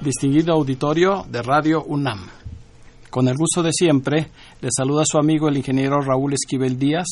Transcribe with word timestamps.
Distinguido 0.00 0.54
auditorio 0.54 1.24
de 1.28 1.42
Radio 1.42 1.84
UNAM. 1.84 2.26
Con 3.10 3.28
el 3.28 3.36
gusto 3.36 3.62
de 3.62 3.70
siempre, 3.72 4.28
le 4.60 4.68
saluda 4.76 5.04
su 5.06 5.18
amigo 5.18 5.48
el 5.48 5.56
ingeniero 5.56 6.00
Raúl 6.00 6.32
Esquivel 6.34 6.78
Díaz 6.78 7.06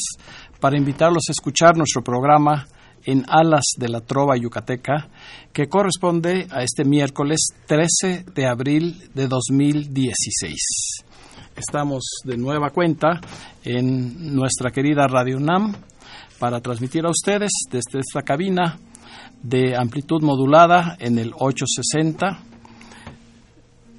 para 0.59 0.77
invitarlos 0.77 1.25
a 1.29 1.33
escuchar 1.33 1.77
nuestro 1.77 2.03
programa 2.03 2.67
en 3.05 3.25
Alas 3.29 3.65
de 3.79 3.89
la 3.89 4.01
Trova 4.01 4.37
Yucateca, 4.37 5.09
que 5.53 5.69
corresponde 5.69 6.49
a 6.51 6.63
este 6.63 6.85
miércoles 6.85 7.39
13 7.67 8.25
de 8.35 8.47
abril 8.47 9.11
de 9.15 9.29
2016. 9.29 11.05
Estamos 11.57 12.05
de 12.25 12.37
nueva 12.37 12.71
cuenta 12.71 13.21
en 13.65 14.35
nuestra 14.35 14.71
querida 14.71 15.07
Radio 15.07 15.37
UNAM 15.37 15.75
para 16.39 16.61
transmitir 16.61 17.07
a 17.07 17.11
ustedes 17.11 17.51
desde 17.71 18.01
esta 18.01 18.23
cabina 18.23 18.79
de 19.49 19.77
amplitud 19.77 20.23
modulada 20.23 20.97
en 20.99 21.19
el 21.19 21.33
860. 21.33 22.39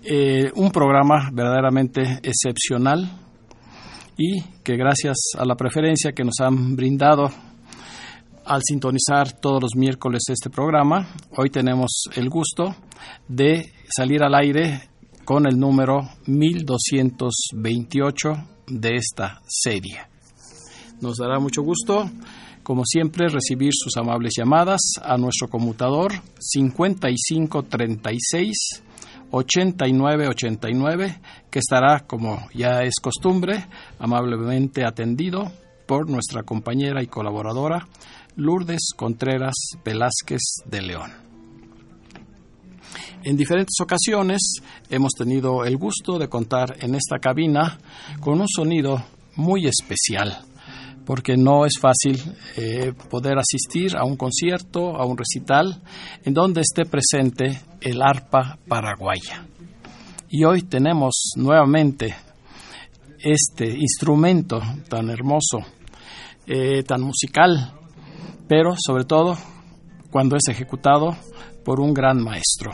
Eh, 0.03 0.51
un 0.55 0.71
programa 0.71 1.29
verdaderamente 1.31 2.19
excepcional 2.23 3.09
y 4.17 4.41
que 4.63 4.75
gracias 4.75 5.15
a 5.37 5.45
la 5.45 5.55
preferencia 5.55 6.11
que 6.11 6.23
nos 6.23 6.39
han 6.41 6.75
brindado 6.75 7.29
al 8.45 8.61
sintonizar 8.63 9.39
todos 9.39 9.61
los 9.61 9.75
miércoles 9.75 10.23
este 10.29 10.49
programa, 10.49 11.07
hoy 11.37 11.49
tenemos 11.49 12.05
el 12.15 12.29
gusto 12.29 12.75
de 13.27 13.73
salir 13.93 14.23
al 14.23 14.33
aire 14.35 14.89
con 15.25 15.45
el 15.45 15.59
número 15.59 16.09
1228 16.25 18.29
de 18.67 18.95
esta 18.95 19.41
serie. 19.47 19.99
Nos 21.01 21.17
dará 21.17 21.39
mucho 21.39 21.61
gusto 21.61 22.09
como 22.67 22.83
siempre, 22.83 23.29
recibir 23.29 23.71
sus 23.71 23.95
amables 23.95 24.33
llamadas 24.37 24.81
a 25.01 25.17
nuestro 25.17 25.47
conmutador 25.47 26.11
5536 26.37 28.83
8989, 29.31 31.21
que 31.49 31.59
estará, 31.59 32.01
como 32.01 32.45
ya 32.53 32.83
es 32.83 32.95
costumbre, 33.01 33.65
amablemente 33.99 34.83
atendido 34.83 35.49
por 35.85 36.09
nuestra 36.09 36.43
compañera 36.43 37.01
y 37.01 37.07
colaboradora 37.07 37.87
Lourdes 38.35 38.89
Contreras 38.97 39.55
Velázquez 39.85 40.41
de 40.65 40.81
León. 40.81 41.13
En 43.23 43.37
diferentes 43.37 43.79
ocasiones 43.81 44.55
hemos 44.89 45.13
tenido 45.13 45.63
el 45.63 45.77
gusto 45.77 46.19
de 46.19 46.27
contar 46.27 46.75
en 46.81 46.95
esta 46.95 47.19
cabina 47.19 47.77
con 48.19 48.41
un 48.41 48.49
sonido 48.49 49.05
muy 49.37 49.67
especial 49.67 50.43
porque 51.07 51.37
no 51.37 51.65
es 51.65 51.79
fácil 51.79 52.21
eh, 52.57 52.91
poder 53.09 53.37
asistir 53.37 53.95
a 53.95 54.03
un 54.03 54.17
concierto, 54.17 54.97
a 54.97 55.05
un 55.05 55.17
recital, 55.17 55.81
en 56.25 56.33
donde 56.33 56.59
esté 56.59 56.83
presente 56.83 57.61
el 57.79 58.01
arpa 58.01 58.59
paraguaya. 58.67 59.47
Y 60.27 60.43
hoy 60.43 60.63
tenemos 60.63 61.31
nuevamente 61.37 62.13
este 63.19 63.69
instrumento 63.69 64.61
tan 64.89 65.09
hermoso, 65.09 65.59
eh, 66.45 66.83
tan 66.83 67.03
musical, 67.03 67.71
pero 68.49 68.75
sobre 68.77 69.05
todo 69.05 69.37
cuando 70.11 70.35
es 70.35 70.49
ejecutado 70.49 71.15
por 71.63 71.79
un 71.79 71.93
gran 71.93 72.21
maestro, 72.21 72.71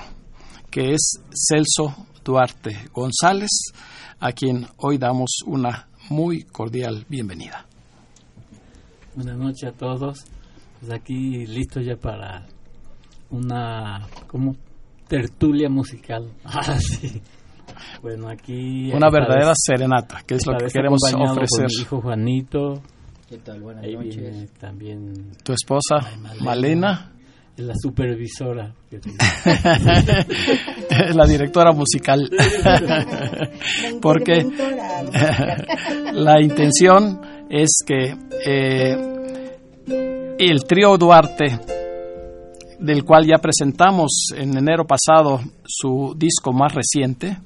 que 0.71 0.93
es 0.93 1.19
Celso 1.31 2.07
Duarte 2.25 2.89
González, 2.91 3.51
a 4.19 4.31
quien 4.31 4.65
hoy 4.77 4.97
damos 4.97 5.29
una 5.45 5.87
muy 6.09 6.45
cordial 6.45 7.05
bienvenida. 7.07 7.67
Buenas 9.15 9.37
noches 9.37 9.69
a 9.69 9.71
todos. 9.71 10.19
Pues 10.79 10.91
aquí 10.91 11.45
listo 11.45 11.79
ya 11.81 11.95
para 11.95 12.45
una 13.29 14.07
como 14.27 14.55
tertulia 15.07 15.69
musical. 15.69 16.29
Ah, 16.45 16.77
sí. 16.79 17.21
Bueno, 18.01 18.27
aquí 18.29 18.91
una 18.93 19.09
verdadera 19.09 19.49
vez- 19.49 19.57
serenata, 19.65 20.21
que 20.27 20.35
es 20.35 20.45
lo 20.45 20.57
que 20.57 20.67
queremos 20.67 21.01
ofrecer. 21.03 21.65
mi 21.67 21.81
hijo 21.81 22.01
Juanito. 22.01 22.81
¿Qué 23.29 23.37
tal? 23.37 23.61
Buenas 23.61 23.83
Ahí 23.85 23.95
noches. 23.95 24.17
viene 24.17 24.47
también 24.59 25.31
Tu 25.43 25.53
esposa, 25.53 25.95
Malena. 26.21 26.43
Malena, 26.43 27.11
la 27.57 27.73
supervisora. 27.81 28.73
la 31.15 31.25
directora 31.25 31.71
musical. 31.71 32.29
Porque 34.01 34.45
la 36.13 36.41
intención 36.41 37.21
es 37.53 37.83
que 37.85 38.15
eh, 38.47 39.57
el 40.39 40.63
trío 40.63 40.97
Duarte, 40.97 41.59
del 42.79 43.03
cual 43.05 43.27
ya 43.27 43.37
presentamos 43.37 44.29
en 44.35 44.57
enero 44.57 44.87
pasado 44.87 45.39
su 45.63 46.15
disco 46.17 46.51
más 46.51 46.73
reciente, 46.73 47.37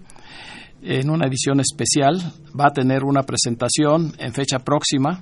en 0.82 1.10
una 1.10 1.28
edición 1.28 1.60
especial, 1.60 2.22
va 2.58 2.68
a 2.68 2.74
tener 2.74 3.04
una 3.04 3.24
presentación 3.24 4.14
en 4.18 4.34
fecha 4.34 4.60
próxima, 4.60 5.20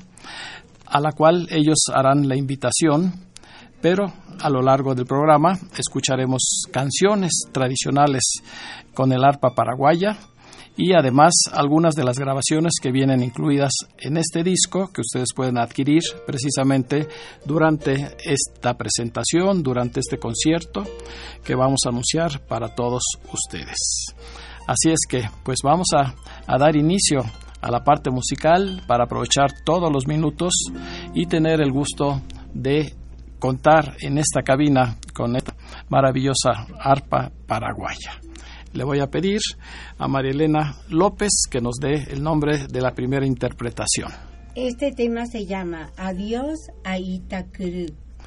a 0.86 1.01
la 1.01 1.13
cual 1.13 1.48
ellos 1.50 1.86
harán 1.92 2.30
la 2.30 2.38
invitación 2.38 3.25
pero 3.81 4.12
a 4.42 4.50
lo 4.50 4.63
largo 4.63 4.95
del 4.95 5.06
programa 5.06 5.59
escucharemos 5.77 6.63
canciones 6.71 7.44
tradicionales 7.51 8.24
con 8.95 9.12
el 9.13 9.24
arpa 9.24 9.54
paraguaya 9.54 10.18
y 10.77 10.94
además 10.94 11.33
algunas 11.51 11.95
de 11.95 12.04
las 12.04 12.19
grabaciones 12.19 12.74
que 12.81 12.92
vienen 12.92 13.24
incluidas 13.24 13.72
en 13.98 14.18
este 14.18 14.44
disco 14.44 14.92
que 14.92 15.01
ustedes 15.01 15.30
pueden 15.36 15.57
adquirir 15.57 16.01
precisamente 16.25 17.07
durante 17.45 18.16
esta 18.24 18.75
presentación, 18.75 19.63
durante 19.63 20.01
este 20.01 20.18
concierto 20.18 20.83
que 21.44 21.56
vamos 21.56 21.81
a 21.86 21.89
anunciar 21.89 22.42
para 22.48 22.75
todos 22.75 23.04
ustedes. 23.31 24.07
Así 24.68 24.92
es 24.92 25.00
que 25.07 25.24
pues 25.44 25.60
vamos 25.63 25.88
a, 25.95 26.16
a 26.45 26.57
dar 26.57 26.75
inicio 26.75 27.24
a 27.62 27.71
la 27.71 27.83
parte 27.83 28.10
musical 28.10 28.83
para 28.88 29.06
aprovechar 29.06 29.51
todos 29.63 29.92
los 29.92 30.07
minutos 30.07 30.54
y 31.13 31.25
tener 31.28 31.62
el 31.62 31.71
gusto 31.71 32.21
de 32.54 32.94
contar 33.39 33.95
en 34.01 34.18
esta 34.18 34.42
cabina 34.44 34.98
con 35.13 35.36
esta 35.36 35.54
maravillosa 35.89 36.68
arpa 36.80 37.31
paraguaya. 37.48 38.25
Le 38.75 38.83
voy 38.83 39.00
a 39.00 39.07
pedir 39.07 39.39
a 39.98 40.07
María 40.10 40.31
Elena 40.31 40.75
López 40.89 41.31
que 41.50 41.62
nos 41.62 41.75
dé 41.75 42.07
el 42.12 42.22
nombre 42.22 42.68
de 42.68 42.81
la 42.81 42.92
primera 42.92 43.25
interpretación. 43.25 44.12
Este 44.54 44.92
tema 44.92 45.25
se 45.27 45.45
llama 45.45 45.92
Adiós 45.95 46.60
a 46.83 46.98
Itacurú. 47.00 47.86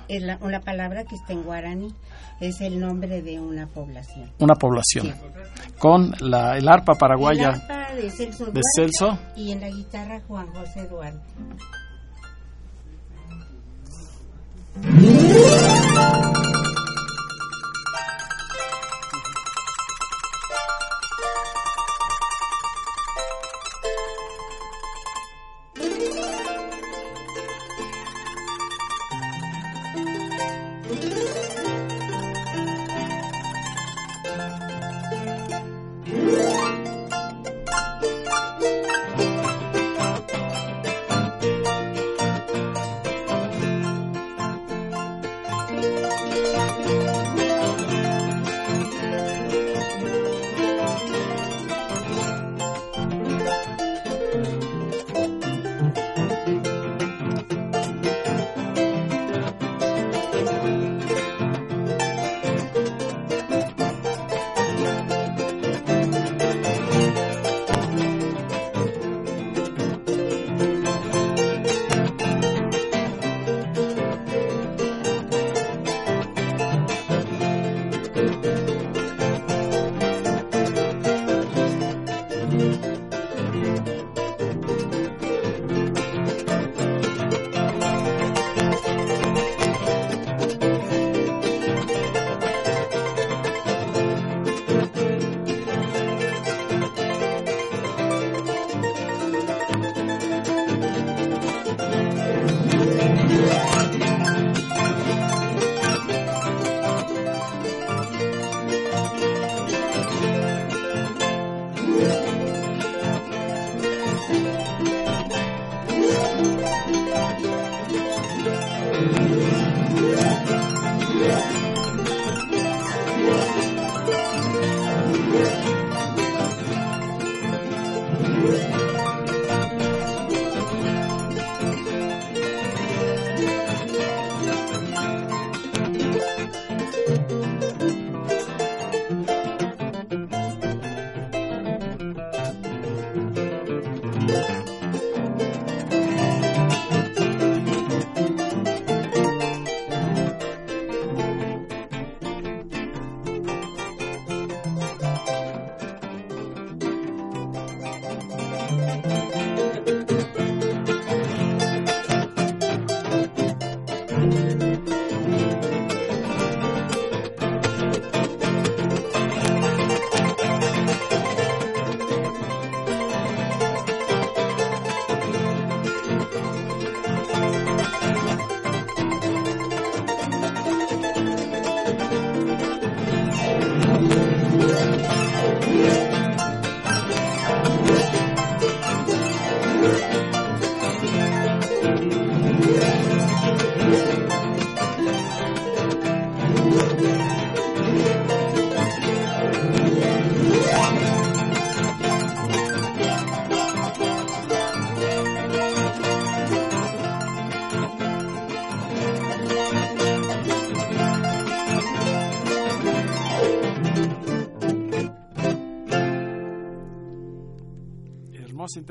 Es 0.08 0.22
la, 0.22 0.38
una 0.40 0.60
palabra 0.60 1.04
que 1.04 1.16
está 1.16 1.34
en 1.34 1.42
guaraní. 1.42 1.94
Es 2.40 2.62
el 2.62 2.80
nombre 2.80 3.20
de 3.20 3.38
una 3.38 3.66
población. 3.66 4.30
Una 4.38 4.54
población. 4.54 5.14
Con 5.78 6.14
la, 6.20 6.56
el 6.56 6.66
arpa 6.66 6.94
paraguaya 6.94 7.50
El 7.50 7.54
arpa 7.60 7.94
de 7.94 8.10
Celso, 8.10 8.46
de 8.46 8.52
Duarte 8.52 8.62
Celso. 8.74 9.18
Y 9.36 9.52
en 9.52 9.60
la 9.60 9.68
guitarra 9.68 10.22
Juan 10.26 10.46
José 10.46 10.88
Duarte. 10.88 11.20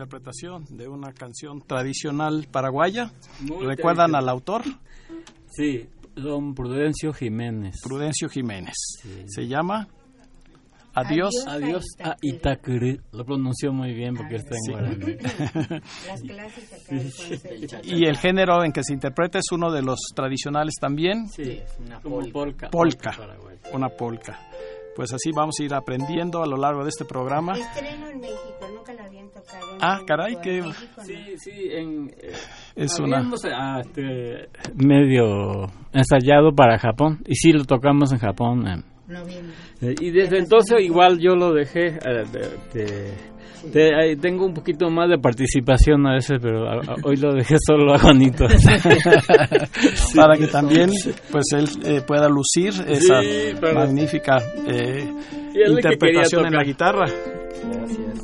Interpretación 0.01 0.63
de 0.77 0.87
una 0.87 1.11
canción 1.11 1.59
tradicional 1.61 2.47
paraguaya. 2.51 3.11
Muy 3.41 3.65
¿Recuerdan 3.65 4.13
al 4.13 4.29
autor? 4.29 4.61
Sí, 5.49 5.87
don 6.15 6.53
Prudencio 6.53 7.11
Jiménez. 7.13 7.77
Prudencio 7.83 8.29
Jiménez. 8.29 8.75
Sí. 9.01 9.23
Se 9.25 9.47
llama 9.47 9.87
Adiós. 10.93 11.31
Adiós 11.47 11.83
a 12.03 12.15
Itacurú. 12.21 12.97
Lo 13.11 13.25
pronunció 13.25 13.73
muy 13.73 13.93
bien 13.93 14.15
porque 14.15 14.35
está 14.35 14.55
en 14.55 14.61
Sí. 14.61 14.71
guaraní. 14.71 15.05
Las 16.07 16.21
clases 16.21 16.73
acá 16.73 16.95
de 16.95 17.11
Concepción. 17.11 17.81
Y 17.83 18.05
el 18.05 18.17
género 18.17 18.63
en 18.63 18.71
que 18.71 18.83
se 18.83 18.93
interpreta 18.93 19.39
es 19.39 19.45
uno 19.51 19.71
de 19.71 19.81
los 19.81 19.97
tradicionales 20.15 20.75
también, 20.79 21.27
Sí, 21.29 21.59
polka. 22.03 22.69
Polka. 22.69 23.11
paraguaya. 23.17 23.59
una 23.73 23.89
polka. 23.89 24.39
Pues 24.95 25.13
así 25.13 25.29
vamos 25.31 25.55
a 25.59 25.63
ir 25.63 25.75
aprendiendo 25.75 26.41
a 26.41 26.47
lo 26.47 26.57
largo 26.57 26.81
de 26.83 26.89
este 26.89 27.05
programa. 27.05 27.53
Estreno 27.53 28.07
en 28.09 28.19
México, 28.19 28.67
nunca 28.75 28.93
la 28.95 29.06
tocado. 29.41 29.73
en 29.73 29.77
Ah, 29.81 29.99
caray, 30.05 30.35
no. 30.35 30.73
Sí, 31.03 31.15
sí, 31.37 31.51
en, 31.71 32.09
eh, 32.21 32.31
Es 32.75 32.99
una 32.99 33.19
ah, 33.55 33.81
este, 33.81 34.49
medio 34.75 35.67
ensayado 35.93 36.51
para 36.55 36.77
Japón 36.79 37.19
y 37.25 37.35
sí 37.35 37.51
lo 37.51 37.63
tocamos 37.65 38.11
en 38.11 38.19
Japón. 38.19 38.67
eh. 38.67 38.81
Noviembre. 39.07 39.53
Eh, 39.81 39.95
Y 40.01 40.11
desde 40.11 40.39
entonces 40.39 40.81
igual 40.81 41.17
yo 41.19 41.35
lo 41.35 41.53
dejé. 41.53 41.87
eh, 41.87 42.23
de- 42.73 43.13
de- 43.71 44.15
tengo 44.17 44.45
un 44.45 44.53
poquito 44.53 44.89
más 44.89 45.09
de 45.09 45.17
participación 45.17 46.05
a 46.07 46.13
veces, 46.13 46.37
pero 46.41 46.67
a- 46.69 46.75
a- 46.75 46.95
hoy 47.03 47.15
lo 47.17 47.33
dejé 47.33 47.55
solo 47.65 47.93
a 47.93 47.97
Juanito. 47.99 48.45
para 50.15 50.37
que 50.37 50.47
también 50.47 50.89
pues 51.31 51.45
él 51.55 51.67
eh, 51.85 52.01
pueda 52.05 52.27
lucir 52.29 52.73
esa 52.87 53.19
magnífica 53.73 54.37
eh, 54.67 55.07
Que 55.65 55.71
interpretación 55.71 56.45
en 56.45 56.53
la 56.53 56.63
guitarra. 56.63 57.05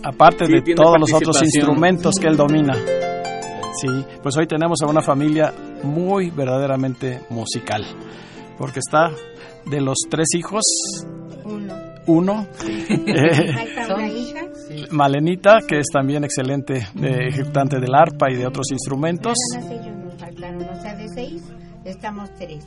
Aparte 0.03 0.45
Sí, 0.45 0.53
de 0.53 0.75
todos 0.75 0.99
los 0.99 1.13
otros 1.13 1.41
instrumentos 1.41 2.15
que 2.19 2.27
él 2.27 2.37
domina. 2.37 2.75
Sí 2.75 3.87
pues 4.21 4.37
hoy 4.37 4.47
tenemos 4.47 4.81
a 4.81 4.87
una 4.87 5.01
familia 5.01 5.53
muy 5.83 6.29
verdaderamente 6.29 7.21
musical 7.29 7.83
porque 8.57 8.79
está 8.79 9.11
de 9.65 9.81
los 9.81 9.97
tres 10.09 10.27
hijos. 10.35 10.63
Uno. 12.05 12.47
eh. 13.07 13.55
Malenita 14.91 15.59
que 15.67 15.79
es 15.79 15.87
también 15.91 16.23
excelente 16.23 16.87
eh, 17.01 17.27
ejecutante 17.29 17.79
del 17.79 17.93
arpa 17.95 18.31
y 18.31 18.35
de 18.35 18.47
otros 18.47 18.71
instrumentos. 18.71 19.37
Estamos 21.85 22.29
tres. 22.35 22.65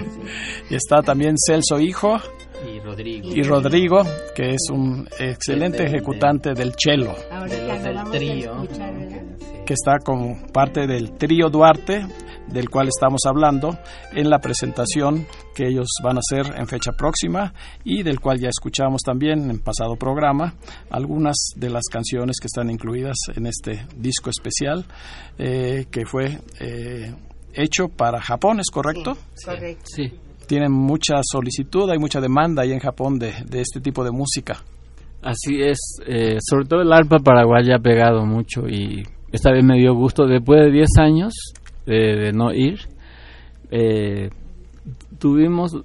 y 0.70 0.74
está 0.74 1.02
también 1.02 1.36
Celso 1.38 1.78
hijo 1.78 2.16
y 2.66 2.80
Rodrigo. 2.80 3.28
y 3.30 3.42
Rodrigo, 3.42 4.02
que 4.34 4.50
es 4.54 4.68
un 4.70 5.08
excelente 5.18 5.82
Del- 5.82 5.94
ejecutante 5.94 6.54
del 6.54 6.72
cello, 6.76 7.14
De 7.48 7.66
los 7.66 7.82
del 7.82 8.10
trío. 8.10 8.66
que 9.66 9.74
está 9.74 9.98
como 10.04 10.46
parte 10.52 10.86
del 10.86 11.12
trío 11.18 11.50
Duarte, 11.50 12.06
del 12.48 12.70
cual 12.70 12.88
estamos 12.88 13.20
hablando 13.26 13.78
en 14.14 14.30
la 14.30 14.38
presentación 14.38 15.26
que 15.54 15.66
ellos 15.68 15.88
van 16.02 16.16
a 16.16 16.20
hacer 16.20 16.54
en 16.58 16.66
fecha 16.66 16.92
próxima 16.92 17.52
y 17.84 18.02
del 18.02 18.20
cual 18.20 18.38
ya 18.40 18.48
escuchamos 18.48 19.02
también 19.02 19.50
en 19.50 19.58
pasado 19.60 19.96
programa 19.96 20.54
algunas 20.88 21.36
de 21.56 21.68
las 21.68 21.84
canciones 21.90 22.36
que 22.40 22.46
están 22.46 22.70
incluidas 22.70 23.16
en 23.36 23.46
este 23.46 23.84
disco 23.96 24.30
especial 24.30 24.86
eh, 25.38 25.84
que 25.90 26.06
fue 26.06 26.38
eh, 26.60 27.12
hecho 27.52 27.88
para 27.88 28.20
Japón, 28.22 28.60
¿es 28.60 28.70
correcto? 28.70 29.18
Correcto. 29.44 29.84
Sí. 29.84 30.10
Tienen 30.48 30.72
mucha 30.72 31.20
solicitud, 31.22 31.88
hay 31.90 31.98
mucha 31.98 32.20
demanda 32.20 32.62
ahí 32.62 32.72
en 32.72 32.80
Japón 32.80 33.18
de, 33.18 33.32
de 33.48 33.60
este 33.60 33.80
tipo 33.80 34.02
de 34.02 34.10
música. 34.10 34.56
Así 35.22 35.60
es, 35.60 35.78
eh, 36.06 36.38
sobre 36.40 36.64
todo 36.64 36.82
el 36.82 36.92
arpa 36.92 37.18
paraguaya 37.18 37.76
ha 37.76 37.80
pegado 37.80 38.24
mucho 38.24 38.68
y 38.68 39.02
esta 39.30 39.52
vez 39.52 39.64
me 39.64 39.76
dio 39.78 39.94
gusto, 39.94 40.26
después 40.26 40.64
de 40.64 40.72
10 40.72 40.88
años 40.98 41.34
de 41.84 42.32
no 42.32 42.52
ir, 42.52 42.80
eh, 43.70 44.30
tuvimos 45.18 45.76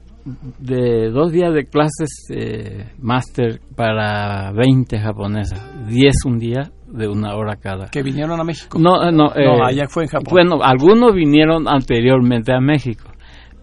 de 0.60 1.10
dos 1.10 1.32
días 1.32 1.54
de 1.54 1.66
clases 1.66 2.10
eh, 2.30 2.92
máster 3.00 3.60
para 3.76 4.52
20 4.54 5.00
japonesas, 5.00 5.60
10 5.88 6.16
un 6.26 6.40
día 6.40 6.72
de 6.88 7.08
una 7.08 7.36
hora 7.36 7.58
cada. 7.58 7.88
Que 7.90 8.04
vinieron 8.04 8.40
a 8.40 8.44
México. 8.44 8.80
No, 8.80 9.04
eh, 9.04 9.12
no, 9.12 9.34
eh, 9.36 9.46
No, 9.46 9.66
allá 9.66 9.88
fue 9.90 10.04
en 10.04 10.10
Japón. 10.10 10.32
Bueno, 10.32 10.60
algunos 10.64 11.14
vinieron 11.14 11.68
anteriormente 11.68 12.54
a 12.54 12.62
México, 12.62 13.10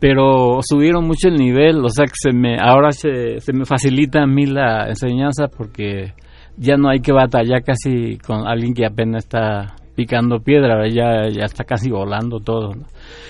pero 0.00 0.60
subieron 0.62 1.06
mucho 1.06 1.28
el 1.28 1.36
nivel, 1.36 1.84
o 1.84 1.88
sea 1.90 2.06
que 2.06 2.14
se 2.14 2.32
me, 2.32 2.56
ahora 2.58 2.90
se, 2.90 3.38
se 3.40 3.52
me 3.52 3.66
facilita 3.66 4.22
a 4.22 4.26
mí 4.26 4.46
la 4.46 4.88
enseñanza 4.88 5.46
porque 5.48 6.14
ya 6.56 6.76
no 6.76 6.88
hay 6.88 7.00
que 7.00 7.12
batallar 7.12 7.62
casi 7.62 8.16
con 8.18 8.48
alguien 8.48 8.72
que 8.72 8.86
apenas 8.86 9.24
está 9.24 9.76
picando 9.94 10.40
piedra, 10.40 10.88
ya, 10.88 11.28
ya 11.28 11.44
está 11.44 11.64
casi 11.64 11.90
volando 11.90 12.40
todo, 12.40 12.72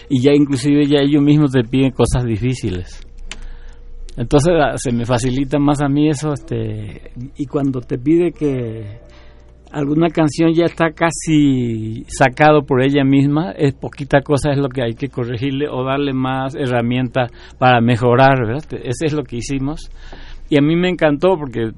y 0.08 0.22
ya 0.22 0.32
inclusive 0.32 0.86
ya 0.86 1.00
ellos 1.00 1.22
mismos 1.22 1.50
te 1.50 1.64
piden 1.64 1.90
cosas 1.90 2.24
difíciles. 2.24 3.04
Entonces 4.16 4.54
ah, 4.60 4.76
se 4.76 4.92
me 4.92 5.04
facilita 5.04 5.58
más 5.58 5.80
a 5.80 5.88
mí 5.88 6.08
eso, 6.08 6.32
este, 6.32 7.10
y 7.36 7.46
cuando 7.46 7.80
te 7.80 7.98
pide 7.98 8.30
que 8.30 9.00
alguna 9.72 10.08
canción 10.08 10.52
ya 10.52 10.64
está 10.64 10.90
casi 10.90 12.04
sacado 12.08 12.62
por 12.62 12.82
ella 12.82 13.04
misma, 13.04 13.52
es 13.52 13.72
poquita 13.74 14.20
cosa 14.22 14.52
es 14.52 14.58
lo 14.58 14.68
que 14.68 14.82
hay 14.82 14.94
que 14.94 15.08
corregirle 15.08 15.68
o 15.68 15.84
darle 15.84 16.12
más 16.12 16.54
herramientas 16.54 17.30
para 17.58 17.80
mejorar, 17.80 18.46
¿verdad? 18.46 18.64
Ese 18.84 19.06
es 19.06 19.12
lo 19.12 19.22
que 19.22 19.36
hicimos. 19.36 19.90
Y 20.52 20.58
a 20.58 20.62
mí 20.62 20.74
me 20.74 20.88
encantó 20.88 21.36
porque 21.38 21.70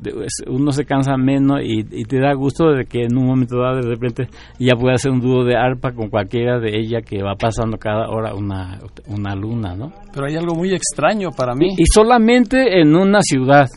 uno 0.46 0.72
se 0.72 0.86
cansa 0.86 1.18
menos 1.18 1.60
y, 1.62 1.80
y 1.80 2.04
te 2.04 2.18
da 2.18 2.32
gusto 2.32 2.70
de 2.70 2.86
que 2.86 3.02
en 3.02 3.18
un 3.18 3.26
momento 3.26 3.58
dado 3.58 3.82
de 3.82 3.88
repente 3.88 4.28
ya 4.58 4.74
puede 4.76 4.94
hacer 4.94 5.12
un 5.12 5.20
dúo 5.20 5.44
de 5.44 5.56
arpa 5.56 5.92
con 5.92 6.08
cualquiera 6.08 6.58
de 6.58 6.78
ella 6.78 7.02
que 7.02 7.22
va 7.22 7.34
pasando 7.34 7.76
cada 7.76 8.08
hora 8.08 8.34
una, 8.34 8.78
una 9.08 9.34
luna, 9.34 9.76
¿no? 9.76 9.92
Pero 10.14 10.26
hay 10.26 10.36
algo 10.36 10.54
muy 10.54 10.72
extraño 10.72 11.32
para 11.36 11.54
mí. 11.54 11.74
Y 11.76 11.84
solamente 11.84 12.80
en 12.80 12.96
una 12.96 13.20
ciudad. 13.20 13.68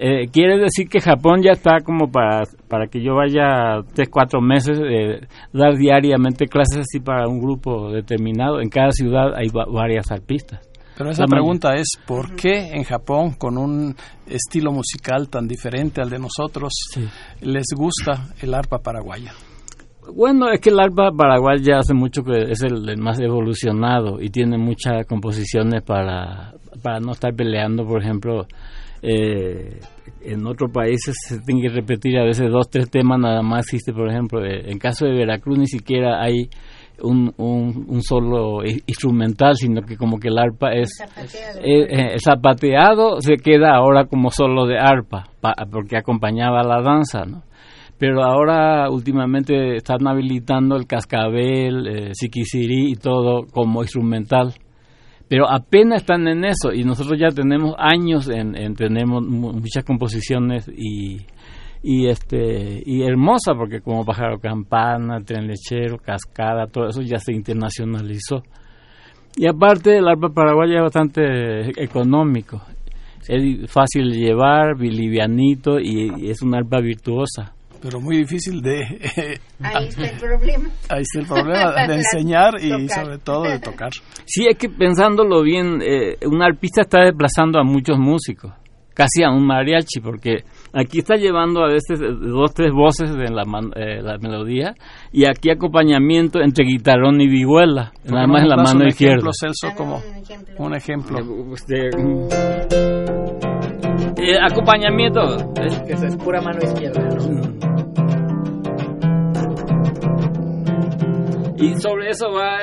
Eh, 0.00 0.28
quiere 0.32 0.58
decir 0.58 0.88
que 0.88 1.00
Japón 1.00 1.42
ya 1.42 1.50
está 1.52 1.80
como 1.84 2.08
para, 2.10 2.44
para 2.68 2.86
que 2.86 3.02
yo 3.02 3.14
vaya 3.16 3.80
tres, 3.94 4.08
cuatro 4.10 4.40
meses, 4.40 4.78
eh, 4.80 5.20
dar 5.52 5.74
diariamente 5.76 6.46
clases 6.46 6.78
así 6.82 7.00
para 7.00 7.26
un 7.26 7.40
grupo 7.40 7.90
determinado. 7.90 8.60
En 8.60 8.68
cada 8.68 8.92
ciudad 8.92 9.34
hay 9.34 9.48
va- 9.48 9.66
varias 9.68 10.10
arpistas. 10.12 10.60
Pero 10.96 11.10
esa 11.10 11.24
pregunta 11.26 11.74
es, 11.74 11.86
¿por 12.06 12.34
qué 12.36 12.70
en 12.74 12.84
Japón, 12.84 13.32
con 13.38 13.56
un 13.58 13.94
estilo 14.26 14.72
musical 14.72 15.28
tan 15.28 15.46
diferente 15.48 16.00
al 16.00 16.10
de 16.10 16.18
nosotros, 16.18 16.72
les 17.40 17.66
gusta 17.76 18.24
el 18.40 18.54
arpa 18.54 18.78
paraguaya? 18.78 19.32
Bueno, 20.14 20.48
es 20.50 20.60
que 20.60 20.70
el 20.70 20.80
arpa 20.80 21.10
paraguaya 21.16 21.78
hace 21.78 21.92
mucho 21.94 22.22
que 22.22 22.50
es 22.50 22.62
el, 22.62 22.88
el 22.88 22.98
más 22.98 23.20
evolucionado 23.20 24.20
y 24.20 24.30
tiene 24.30 24.58
muchas 24.58 25.06
composiciones 25.06 25.82
para, 25.82 26.52
para 26.82 26.98
no 26.98 27.12
estar 27.12 27.34
peleando, 27.34 27.84
por 27.86 28.02
ejemplo, 28.02 28.46
eh, 29.02 29.80
en 30.22 30.46
otros 30.46 30.70
países 30.72 31.14
se 31.26 31.38
tiene 31.40 31.62
que 31.62 31.68
repetir 31.68 32.18
a 32.18 32.24
veces 32.24 32.50
dos, 32.50 32.68
tres 32.70 32.90
temas 32.90 33.18
nada 33.20 33.42
más 33.42 33.66
existe, 33.66 33.92
por 33.92 34.08
ejemplo, 34.10 34.44
eh, 34.44 34.70
en 34.70 34.78
caso 34.78 35.06
de 35.06 35.12
Veracruz 35.12 35.58
ni 35.58 35.66
siquiera 35.66 36.22
hay 36.22 36.48
un, 37.00 37.32
un, 37.36 37.84
un 37.88 38.02
solo 38.02 38.64
instrumental, 38.64 39.54
sino 39.56 39.82
que 39.82 39.96
como 39.96 40.18
que 40.18 40.28
el 40.28 40.38
arpa 40.38 40.72
es 40.72 40.90
Zapateado. 40.98 41.60
eh, 41.62 41.86
eh, 42.14 42.16
zapateado 42.18 43.20
se 43.20 43.36
queda 43.36 43.76
ahora 43.76 44.06
como 44.06 44.30
solo 44.30 44.66
de 44.66 44.78
arpa, 44.78 45.26
pa- 45.40 45.54
porque 45.70 45.96
acompañaba 45.96 46.62
la 46.64 46.82
danza, 46.82 47.24
¿no? 47.24 47.42
Pero 48.00 48.22
ahora 48.24 48.88
últimamente 48.90 49.76
están 49.76 50.06
habilitando 50.06 50.76
el 50.76 50.86
cascabel, 50.86 51.86
eh, 51.86 52.10
siquisirí 52.14 52.92
y 52.92 52.94
todo 52.94 53.44
como 53.52 53.82
instrumental. 53.82 54.54
Pero 55.28 55.50
apenas 55.50 56.00
están 56.02 56.26
en 56.26 56.44
eso 56.44 56.72
y 56.72 56.84
nosotros 56.84 57.18
ya 57.20 57.28
tenemos 57.28 57.74
años 57.78 58.28
en, 58.28 58.56
en 58.56 58.74
tenemos 58.74 59.22
mu- 59.26 59.52
muchas 59.52 59.84
composiciones 59.84 60.68
y 60.68 61.18
y 61.82 62.08
este 62.08 62.82
y 62.84 63.02
hermosa 63.02 63.54
porque 63.54 63.80
como 63.80 64.04
pájaro 64.04 64.38
campana, 64.40 65.20
tren 65.20 65.46
lechero, 65.46 65.98
cascada, 65.98 66.66
todo 66.66 66.88
eso 66.88 67.02
ya 67.02 67.18
se 67.18 67.32
internacionalizó. 67.32 68.42
Y 69.36 69.46
aparte 69.46 69.96
el 69.98 70.08
arpa 70.08 70.30
paraguaya 70.30 70.76
es 70.78 70.82
bastante 70.82 71.82
económico. 71.82 72.60
Es 73.28 73.70
fácil 73.70 74.10
de 74.10 74.18
llevar, 74.18 74.78
livianito 74.80 75.78
y, 75.78 76.10
y 76.16 76.30
es 76.30 76.40
una 76.42 76.58
arpa 76.58 76.80
virtuosa. 76.80 77.52
Pero 77.80 78.00
muy 78.00 78.16
difícil 78.18 78.60
de... 78.60 78.80
Ahí 79.62 79.86
está 79.88 80.06
el 80.08 80.16
problema. 80.18 80.68
ahí 80.88 81.02
está 81.02 81.20
el 81.20 81.26
problema 81.26 81.86
de 81.86 81.94
enseñar 81.96 82.54
y 82.60 82.70
Tocar. 82.70 83.04
sobre 83.04 83.18
todo 83.18 83.42
de 83.44 83.58
tocar. 83.60 83.90
Sí, 84.26 84.46
es 84.48 84.56
que 84.58 84.68
pensándolo 84.68 85.42
bien, 85.42 85.80
eh, 85.82 86.16
un 86.26 86.42
arpista 86.42 86.82
está 86.82 87.02
desplazando 87.04 87.58
a 87.60 87.64
muchos 87.64 87.98
músicos, 87.98 88.52
casi 88.94 89.22
a 89.22 89.30
un 89.30 89.46
mariachi, 89.46 90.00
porque 90.00 90.38
aquí 90.72 90.98
está 90.98 91.14
llevando 91.16 91.62
a 91.64 91.68
veces 91.68 92.00
eh, 92.00 92.06
dos, 92.20 92.52
tres 92.52 92.72
voces 92.72 93.14
de 93.14 93.30
la, 93.30 93.44
man- 93.44 93.70
eh, 93.76 94.02
la 94.02 94.18
melodía 94.18 94.74
y 95.12 95.24
aquí 95.26 95.50
acompañamiento 95.50 96.40
entre 96.40 96.64
guitarrón 96.64 97.20
y 97.20 97.28
vihuela, 97.28 97.92
¿Por 97.94 98.02
qué 98.02 98.10
nada 98.12 98.26
más 98.26 98.42
en 98.42 98.48
la 98.48 98.56
mano 98.56 98.80
un 98.80 98.88
izquierda. 98.88 99.14
ejemplo, 99.14 99.30
Celso, 99.38 99.76
como 99.76 99.96
un 99.98 100.16
ejemplo. 100.16 100.54
un 100.58 100.74
ejemplo. 100.74 101.18
Este, 101.54 101.88
eh, 104.20 104.36
acompañamiento. 104.50 105.20
eh, 105.60 105.84
Que 105.86 105.92
esa 105.92 106.06
es 106.08 106.16
pura 106.16 106.40
mano 106.40 106.58
izquierda, 106.62 107.00
¿no? 107.02 107.67
Y 111.60 111.74
sobre 111.80 112.10
eso 112.10 112.30
va. 112.32 112.58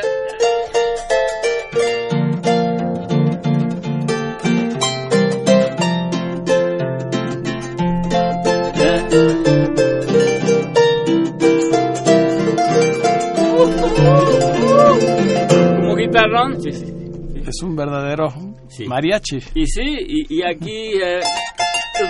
Como 15.80 15.96
guitarrón. 15.96 16.62
Sí, 16.62 16.72
sí. 16.72 16.86
Es 17.48 17.62
un 17.64 17.76
verdadero 17.76 18.30
Sí. 18.68 18.86
mariachi. 18.88 19.38
Y 19.54 19.68
sí, 19.68 19.84
y, 19.86 20.36
y 20.40 20.42
aquí 20.44 20.94
eh, 21.02 21.22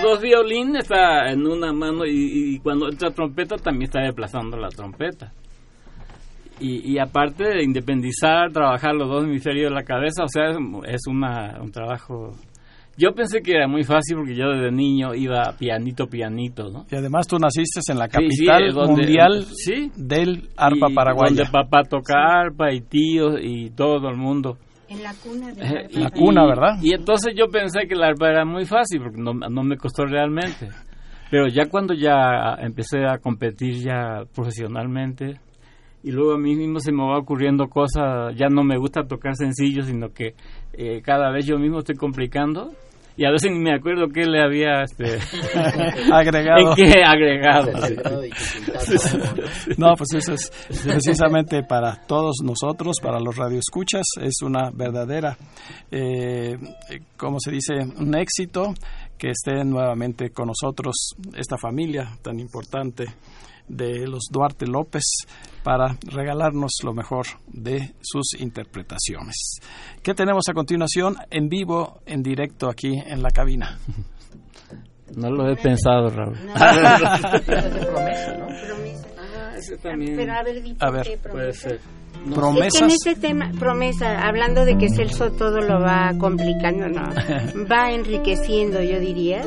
dos 0.02 0.20
violines 0.20 0.82
está 0.84 1.30
en 1.30 1.46
una 1.46 1.72
mano 1.72 2.04
y, 2.04 2.54
y 2.54 2.58
cuando 2.60 2.88
entra 2.88 3.10
trompeta 3.10 3.56
también 3.56 3.84
está 3.84 4.00
desplazando 4.00 4.56
la 4.56 4.68
trompeta. 4.70 5.32
Y, 6.58 6.92
y 6.92 6.98
aparte 6.98 7.44
de 7.44 7.62
independizar, 7.64 8.50
trabajar 8.52 8.94
los 8.94 9.08
dos 9.08 9.24
hemisferios 9.24 9.70
de 9.70 9.74
la 9.74 9.82
cabeza, 9.84 10.24
o 10.24 10.28
sea, 10.28 10.50
es, 10.50 10.56
es 10.88 11.02
una, 11.08 11.58
un 11.60 11.70
trabajo... 11.70 12.32
Yo 12.98 13.10
pensé 13.14 13.42
que 13.42 13.52
era 13.52 13.68
muy 13.68 13.84
fácil 13.84 14.16
porque 14.16 14.34
yo 14.34 14.48
desde 14.48 14.70
niño 14.72 15.14
iba 15.14 15.52
pianito, 15.58 16.06
pianito, 16.06 16.70
¿no? 16.70 16.86
Y 16.90 16.96
además 16.96 17.26
tú 17.26 17.36
naciste 17.38 17.80
en 17.92 17.98
la 17.98 18.06
Sí, 18.08 18.30
sí, 18.30 18.46
capital 18.46 18.72
donde- 18.72 19.02
mundial 19.02 19.44
sí. 19.44 19.90
del 19.96 20.48
arpa 20.56 20.90
Y 20.90 20.94
paraguaya. 20.94 21.34
Donde 21.34 21.50
papá 21.52 21.82
toca 21.82 22.14
arpa 22.16 22.72
y 22.72 22.80
tíos 22.80 23.34
y 23.42 23.68
todo 23.72 24.08
el 24.08 24.16
mundo. 24.16 24.56
En 24.88 25.02
la 25.02 25.12
cuna 25.22 25.52
de 25.52 25.60
Eh, 25.62 25.88
La 25.92 26.10
cuna, 26.10 26.46
¿verdad? 26.46 26.78
Y 26.80 26.94
entonces 26.94 27.34
yo 27.36 27.48
pensé 27.48 27.80
que 27.86 27.94
la 27.96 28.06
arpa 28.06 28.30
era 28.30 28.46
muy 28.46 28.64
fácil 28.64 29.02
porque 29.02 29.20
no, 29.20 29.34
no 29.34 29.62
me 29.62 29.76
costó 29.76 30.06
realmente. 30.06 30.70
Pero 31.30 31.48
ya 31.48 31.66
cuando 31.68 31.92
ya 31.92 32.54
empecé 32.60 33.04
a 33.04 33.18
competir 33.18 33.74
ya 33.84 34.22
profesionalmente 34.34 35.38
y 36.06 36.12
luego 36.12 36.34
a 36.34 36.38
mí 36.38 36.54
mismo 36.54 36.78
se 36.78 36.92
me 36.92 37.02
va 37.02 37.18
ocurriendo 37.18 37.66
cosas, 37.66 38.32
ya 38.36 38.46
no 38.48 38.62
me 38.62 38.78
gusta 38.78 39.02
tocar 39.02 39.34
sencillo, 39.34 39.82
sino 39.82 40.10
que 40.10 40.36
eh, 40.72 41.02
cada 41.02 41.32
vez 41.32 41.44
yo 41.46 41.58
mismo 41.58 41.80
estoy 41.80 41.96
complicando 41.96 42.70
y 43.16 43.24
a 43.24 43.32
veces 43.32 43.50
ni 43.50 43.58
me 43.58 43.74
acuerdo 43.74 44.06
qué 44.14 44.24
le 44.24 44.40
había 44.40 44.82
este, 44.82 45.18
Agregado. 46.12 46.70
en 46.70 46.74
qué 46.76 47.02
agregado. 47.04 47.72
No, 49.78 49.94
pues 49.96 50.14
eso 50.14 50.34
es 50.34 50.52
precisamente 50.84 51.64
para 51.64 52.06
todos 52.06 52.36
nosotros, 52.44 52.98
para 53.02 53.18
los 53.18 53.36
radioescuchas, 53.36 54.04
es 54.20 54.42
una 54.42 54.70
verdadera, 54.72 55.36
eh, 55.90 56.56
eh, 56.88 57.00
¿cómo 57.16 57.38
se 57.40 57.50
dice? 57.50 57.74
Un 57.98 58.16
éxito 58.16 58.74
que 59.18 59.30
esté 59.30 59.64
nuevamente 59.64 60.30
con 60.30 60.46
nosotros 60.46 61.16
esta 61.36 61.56
familia 61.56 62.16
tan 62.22 62.38
importante 62.38 63.06
de 63.68 64.06
los 64.06 64.24
Duarte 64.30 64.66
López 64.66 65.02
para 65.62 65.96
regalarnos 66.06 66.72
lo 66.84 66.92
mejor 66.94 67.26
de 67.48 67.94
sus 68.00 68.34
interpretaciones. 68.38 69.58
¿Qué 70.02 70.14
tenemos 70.14 70.44
a 70.48 70.52
continuación 70.52 71.16
en 71.30 71.48
vivo, 71.48 72.00
en 72.06 72.22
directo 72.22 72.68
aquí 72.68 72.92
en 73.06 73.22
la 73.22 73.30
cabina? 73.30 73.78
No 75.16 75.30
lo 75.30 75.48
he 75.50 75.56
pensado, 75.56 76.10
Raúl. 76.10 76.36
No, 76.46 76.52
de 76.52 77.86
promesa, 77.86 78.36
¿no? 78.38 78.46
promesa. 78.46 79.06
Ah, 79.18 79.52
ese 79.56 79.76
también 79.78 80.16
Pero 80.16 80.32
a 80.34 80.42
ver, 80.42 80.62
di 80.62 80.76
A 80.80 80.90
ver, 80.90 81.06
qué 81.06 81.16
puede 81.18 81.32
promesa. 81.52 81.68
ser. 81.70 81.80
No, 81.80 82.22
Es 82.22 82.24
que 82.24 82.28
en 82.28 82.34
Promesas. 82.34 82.92
este 82.92 83.14
tema, 83.14 83.50
promesa, 83.58 84.18
hablando 84.26 84.64
de 84.64 84.76
que 84.78 84.88
Celso 84.88 85.30
todo 85.32 85.60
lo 85.60 85.80
va 85.80 86.12
complicando, 86.18 86.88
no, 86.88 87.02
va 87.70 87.92
enriqueciendo, 87.92 88.82
yo 88.82 88.98
diría. 88.98 89.44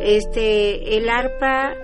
Este, 0.00 0.96
el 0.96 1.08
arpa 1.10 1.74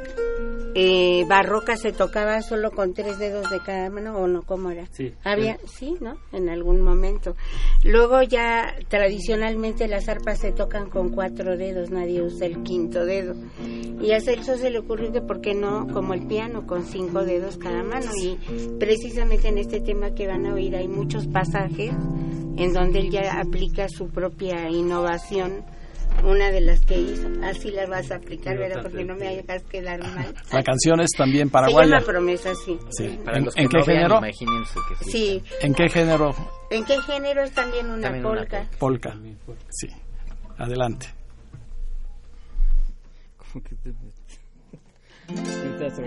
eh, 0.74 1.24
barroca 1.28 1.76
se 1.76 1.92
tocaba 1.92 2.40
solo 2.42 2.70
con 2.70 2.94
tres 2.94 3.18
dedos 3.18 3.50
de 3.50 3.60
cada 3.60 3.90
mano, 3.90 4.16
o 4.16 4.26
no, 4.26 4.42
¿cómo 4.42 4.70
era? 4.70 4.86
Sí. 4.92 5.12
Había, 5.24 5.58
sí, 5.66 5.96
¿no? 6.00 6.16
En 6.32 6.48
algún 6.48 6.80
momento. 6.80 7.36
Luego 7.84 8.22
ya 8.22 8.74
tradicionalmente 8.88 9.88
las 9.88 10.08
arpas 10.08 10.40
se 10.40 10.52
tocan 10.52 10.88
con 10.88 11.10
cuatro 11.10 11.56
dedos, 11.56 11.90
nadie 11.90 12.22
usa 12.22 12.46
el 12.46 12.62
quinto 12.62 13.04
dedo. 13.04 13.34
Y 14.00 14.12
a 14.12 14.20
Celso 14.20 14.56
se 14.56 14.70
le 14.70 14.78
ocurrió 14.78 15.12
que 15.12 15.20
por 15.20 15.40
qué 15.40 15.54
no, 15.54 15.86
como 15.92 16.14
el 16.14 16.26
piano, 16.26 16.66
con 16.66 16.84
cinco 16.84 17.24
dedos 17.24 17.58
cada 17.58 17.82
mano. 17.82 18.10
Y 18.20 18.38
precisamente 18.78 19.48
en 19.48 19.58
este 19.58 19.80
tema 19.80 20.14
que 20.14 20.26
van 20.26 20.46
a 20.46 20.54
oír 20.54 20.74
hay 20.76 20.88
muchos 20.88 21.26
pasajes 21.26 21.92
en 22.56 22.72
donde 22.72 23.00
él 23.00 23.10
ya 23.10 23.40
aplica 23.40 23.88
su 23.88 24.08
propia 24.08 24.68
innovación. 24.70 25.64
Una 26.24 26.50
de 26.52 26.60
las 26.60 26.80
que 26.82 26.96
hizo, 27.00 27.28
así 27.42 27.70
las 27.72 27.88
vas 27.88 28.10
a 28.12 28.16
aplicar, 28.16 28.56
¿verdad? 28.56 28.80
Porque 28.82 29.04
no 29.04 29.16
me 29.16 29.26
hagas 29.28 29.62
quedar 29.64 29.98
mal. 30.14 30.32
La 30.52 30.62
canción 30.62 31.00
es 31.00 31.10
también 31.16 31.48
Se 31.48 31.52
paraguaya. 31.52 31.94
llama 31.94 32.06
promesa, 32.06 32.54
sí. 32.64 32.78
Sí. 32.90 33.18
Para 33.24 33.38
¿En, 33.38 33.44
los 33.46 33.54
que 33.54 33.62
en 33.62 33.68
qué 33.68 33.78
no 33.78 33.84
vean, 33.84 33.98
género? 34.02 34.18
imagínense 34.18 34.74
que 34.88 35.04
sí. 35.04 35.10
Sí. 35.10 35.42
¿En 35.62 35.74
qué 35.74 35.88
género? 35.88 36.34
¿En 36.70 36.84
qué 36.84 37.00
género 37.02 37.42
es 37.42 37.50
también 37.52 37.90
una 37.90 38.02
También 38.02 38.24
una 38.24 38.40
polka? 38.40 38.66
Polka. 38.78 39.16
Sí. 39.70 39.88
Adelante. 40.58 41.06
Como 43.36 43.64
que 43.64 43.74
te- 43.76 43.92
Ahorita 45.28 45.90
se 45.96 46.02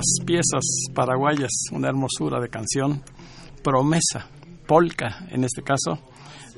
las 0.00 0.24
piezas 0.24 0.64
paraguayas, 0.94 1.50
una 1.72 1.88
hermosura 1.88 2.40
de 2.40 2.48
canción, 2.48 3.02
promesa, 3.62 4.30
polka 4.66 5.26
en 5.30 5.44
este 5.44 5.62
caso, 5.62 5.98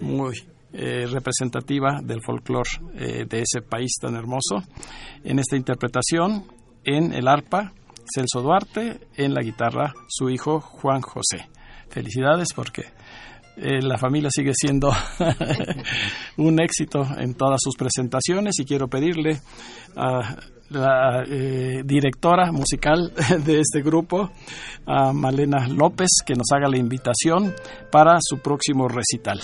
muy 0.01 0.35
eh, 0.73 1.07
representativa 1.11 2.01
del 2.05 2.23
folclore 2.23 2.71
eh, 2.95 3.27
de 3.29 3.41
ese 3.41 3.61
país 3.63 3.97
tan 4.01 4.15
hermoso. 4.15 4.63
En 5.25 5.41
esta 5.41 5.57
interpretación, 5.57 6.45
en 6.85 7.13
el 7.13 7.27
arpa, 7.27 7.73
Celso 8.15 8.43
Duarte, 8.43 9.09
en 9.17 9.35
la 9.35 9.43
guitarra, 9.43 9.93
su 10.07 10.31
hijo 10.31 10.61
Juan 10.61 11.01
José. 11.01 11.49
Felicidades 11.89 12.53
porque 12.55 12.85
eh, 13.57 13.83
la 13.83 13.99
familia 13.99 14.31
sigue 14.31 14.53
siendo 14.55 14.93
un 16.37 16.61
éxito 16.61 17.05
en 17.19 17.35
todas 17.35 17.59
sus 17.61 17.75
presentaciones 17.75 18.55
y 18.61 18.65
quiero 18.65 18.87
pedirle 18.87 19.41
a 19.97 20.37
la 20.73 21.25
eh, 21.27 21.83
directora 21.85 22.53
musical 22.53 23.13
de 23.45 23.61
este 23.61 23.83
grupo, 23.83 24.31
a 24.87 25.13
Malena 25.13 25.69
López, 25.69 26.09
que 26.25 26.35
nos 26.35 26.47
haga 26.55 26.69
la 26.69 26.79
invitación 26.79 27.55
para 27.91 28.19
su 28.21 28.39
próximo 28.39 28.89
recital. 28.89 29.41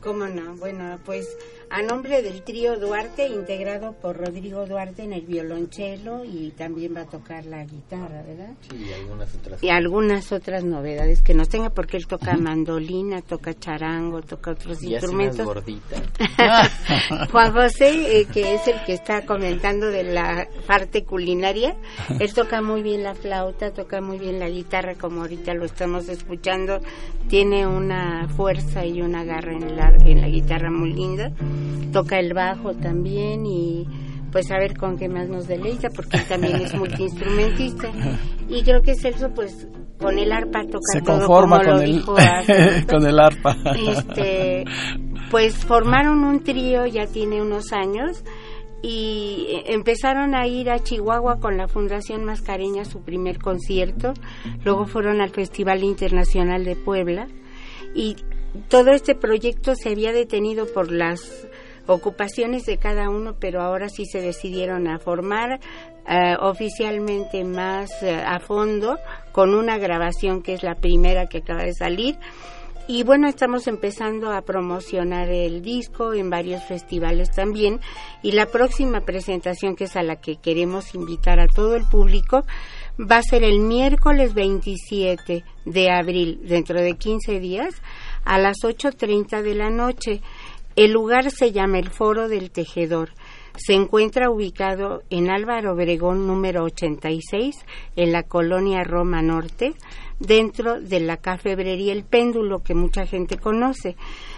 ¿Cómo 0.00 0.26
no? 0.26 0.54
Bueno, 0.56 0.98
pues 1.04 1.26
a 1.70 1.82
nombre 1.82 2.22
del 2.22 2.42
trío 2.42 2.78
Duarte, 2.78 3.26
integrado 3.26 3.92
por 3.92 4.16
Rodrigo 4.16 4.66
Duarte 4.66 5.02
en 5.02 5.12
el 5.12 5.22
violonchelo 5.22 6.24
y 6.24 6.50
también 6.52 6.94
va 6.96 7.02
a 7.02 7.06
tocar 7.06 7.44
la 7.44 7.64
guitarra, 7.64 8.22
¿verdad? 8.22 8.54
Sí, 8.68 8.76
y 8.88 8.92
algunas 8.92 9.34
otras. 9.34 9.62
Y 9.62 9.68
algunas 9.68 10.32
otras 10.32 10.64
novedades 10.64 11.22
que 11.22 11.34
nos 11.34 11.48
tenga, 11.48 11.70
porque 11.70 11.96
él 11.96 12.06
toca 12.06 12.36
mandolina, 12.36 13.20
toca 13.22 13.54
charango, 13.54 14.22
toca 14.22 14.52
otros 14.52 14.82
Y 14.82 14.94
instrumentos. 14.94 15.46
Juan 17.30 17.52
José, 17.52 18.20
eh, 18.20 18.26
que 18.32 18.54
es 18.54 18.66
el 18.68 18.82
que 18.84 18.94
está 18.94 19.24
comentando 19.26 19.86
de 19.86 20.04
la 20.04 20.48
parte 20.66 21.04
culinaria, 21.04 21.76
él 22.18 22.32
toca 22.32 22.62
muy 22.62 22.82
bien 22.82 23.02
la 23.02 23.14
flauta, 23.14 23.72
toca 23.72 24.00
muy 24.00 24.18
bien 24.18 24.38
la 24.38 24.48
guitarra, 24.48 24.94
como 24.94 25.22
ahorita 25.22 25.54
lo 25.54 25.64
estamos 25.64 26.08
escuchando, 26.08 26.80
tiene 27.28 27.66
una 27.66 28.28
fuerza 28.28 28.84
y 28.84 29.02
una 29.02 29.24
garra 29.24 29.52
en 29.52 29.76
la, 29.76 29.94
en 30.04 30.20
la 30.20 30.28
guitarra 30.28 30.70
muy 30.70 30.92
linda, 30.92 31.32
toca 31.92 32.18
el 32.18 32.34
bajo 32.34 32.74
también 32.74 33.46
y 33.46 33.86
pues 34.30 34.50
a 34.50 34.58
ver 34.58 34.76
con 34.76 34.96
qué 34.96 35.08
más 35.08 35.28
nos 35.28 35.46
deleita, 35.48 35.88
porque 35.94 36.18
él 36.18 36.24
también 36.28 36.56
es 36.56 36.74
multiinstrumentista. 36.78 37.90
Y 38.48 38.62
creo 38.62 38.82
que 38.82 38.94
Celso, 38.94 39.30
pues 39.34 39.66
con 39.98 40.18
el 40.18 40.32
arpa 40.32 40.64
toca 40.64 40.92
Se 40.92 41.00
todo 41.00 41.18
conforma 41.18 41.58
como 41.58 41.70
lo 41.70 41.76
con 41.76 41.84
el, 41.84 41.92
dijo 41.92 42.16
hace 42.18 42.86
con 42.86 43.06
el 43.06 43.18
arpa. 43.18 43.56
este, 43.74 44.64
pues 45.30 45.56
formaron 45.64 46.24
un 46.24 46.42
trío 46.42 46.86
ya 46.86 47.06
tiene 47.06 47.42
unos 47.42 47.72
años 47.72 48.22
y 48.80 49.62
empezaron 49.66 50.36
a 50.36 50.46
ir 50.46 50.70
a 50.70 50.78
Chihuahua 50.78 51.40
con 51.40 51.56
la 51.56 51.66
Fundación 51.66 52.24
Mascareña 52.24 52.84
su 52.84 53.00
primer 53.00 53.38
concierto, 53.38 54.14
luego 54.64 54.86
fueron 54.86 55.20
al 55.20 55.30
Festival 55.30 55.82
Internacional 55.82 56.64
de 56.64 56.76
Puebla 56.76 57.26
y 57.94 58.16
todo 58.68 58.90
este 58.92 59.14
proyecto 59.14 59.74
se 59.74 59.90
había 59.90 60.12
detenido 60.12 60.66
por 60.72 60.92
las 60.92 61.47
ocupaciones 61.88 62.64
de 62.66 62.78
cada 62.78 63.08
uno, 63.10 63.34
pero 63.40 63.62
ahora 63.62 63.88
sí 63.88 64.04
se 64.06 64.20
decidieron 64.20 64.86
a 64.88 64.98
formar 64.98 65.58
eh, 66.06 66.36
oficialmente 66.40 67.44
más 67.44 67.90
eh, 68.02 68.14
a 68.14 68.38
fondo 68.38 68.98
con 69.32 69.54
una 69.54 69.78
grabación 69.78 70.42
que 70.42 70.54
es 70.54 70.62
la 70.62 70.74
primera 70.74 71.26
que 71.26 71.38
acaba 71.38 71.64
de 71.64 71.74
salir. 71.74 72.18
Y 72.90 73.02
bueno, 73.02 73.28
estamos 73.28 73.66
empezando 73.66 74.32
a 74.32 74.40
promocionar 74.40 75.28
el 75.28 75.60
disco 75.60 76.14
en 76.14 76.30
varios 76.30 76.64
festivales 76.64 77.30
también. 77.30 77.80
Y 78.22 78.32
la 78.32 78.46
próxima 78.46 79.02
presentación, 79.02 79.76
que 79.76 79.84
es 79.84 79.96
a 79.96 80.02
la 80.02 80.16
que 80.16 80.36
queremos 80.36 80.94
invitar 80.94 81.38
a 81.38 81.48
todo 81.48 81.76
el 81.76 81.84
público, 81.84 82.44
va 82.98 83.18
a 83.18 83.22
ser 83.22 83.44
el 83.44 83.60
miércoles 83.60 84.32
27 84.32 85.44
de 85.66 85.90
abril, 85.90 86.40
dentro 86.44 86.80
de 86.80 86.96
15 86.96 87.38
días, 87.40 87.74
a 88.24 88.38
las 88.38 88.56
8.30 88.64 89.42
de 89.42 89.54
la 89.54 89.68
noche. 89.68 90.22
El 90.78 90.92
lugar 90.92 91.32
se 91.32 91.50
llama 91.50 91.80
el 91.80 91.90
Foro 91.90 92.28
del 92.28 92.52
Tejedor. 92.52 93.10
Se 93.56 93.72
encuentra 93.72 94.30
ubicado 94.30 95.02
en 95.10 95.28
Álvaro 95.28 95.72
Obregón 95.72 96.28
número 96.28 96.62
86, 96.62 97.56
en 97.96 98.12
la 98.12 98.22
colonia 98.22 98.84
Roma 98.84 99.20
Norte, 99.20 99.74
dentro 100.20 100.80
de 100.80 101.00
la 101.00 101.16
cafebrería 101.16 101.92
El 101.92 102.04
Péndulo, 102.04 102.62
que 102.62 102.76
mucha 102.76 103.06
gente 103.06 103.38
conoce. 103.38 103.96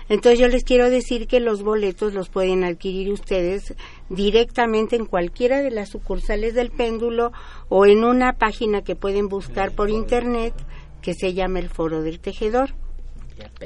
Entonces 0.08 0.40
yo 0.40 0.48
les 0.48 0.64
quiero 0.64 0.88
decir 0.88 1.26
que 1.26 1.40
los 1.40 1.62
boletos 1.62 2.14
los 2.14 2.30
pueden 2.30 2.64
adquirir 2.64 3.12
ustedes 3.12 3.74
directamente 4.08 4.96
en 4.96 5.04
cualquiera 5.04 5.60
de 5.60 5.70
las 5.70 5.90
sucursales 5.90 6.54
del 6.54 6.70
Péndulo 6.70 7.32
o 7.68 7.84
en 7.84 8.02
una 8.02 8.32
página 8.32 8.80
que 8.80 8.96
pueden 8.96 9.28
buscar 9.28 9.72
por 9.72 9.90
internet 9.90 10.54
que 11.02 11.12
se 11.12 11.34
llama 11.34 11.58
el 11.58 11.68
Foro 11.68 12.00
del 12.00 12.18
Tejedor. 12.18 12.70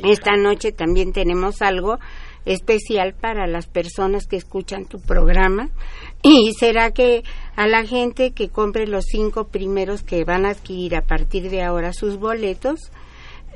Esta 0.02 0.36
noche 0.36 0.72
también 0.72 1.12
tenemos 1.12 1.62
algo 1.62 1.98
especial 2.44 3.14
para 3.14 3.46
las 3.46 3.66
personas 3.66 4.26
que 4.26 4.36
escuchan 4.36 4.86
tu 4.86 5.00
programa 5.00 5.70
y 6.22 6.52
será 6.52 6.92
que 6.92 7.22
a 7.56 7.66
la 7.66 7.84
gente 7.84 8.32
que 8.32 8.48
compre 8.48 8.86
los 8.86 9.04
cinco 9.06 9.48
primeros 9.48 10.02
que 10.02 10.24
van 10.24 10.46
a 10.46 10.50
adquirir 10.50 10.96
a 10.96 11.06
partir 11.06 11.50
de 11.50 11.62
ahora 11.62 11.92
sus 11.92 12.18
boletos 12.18 12.90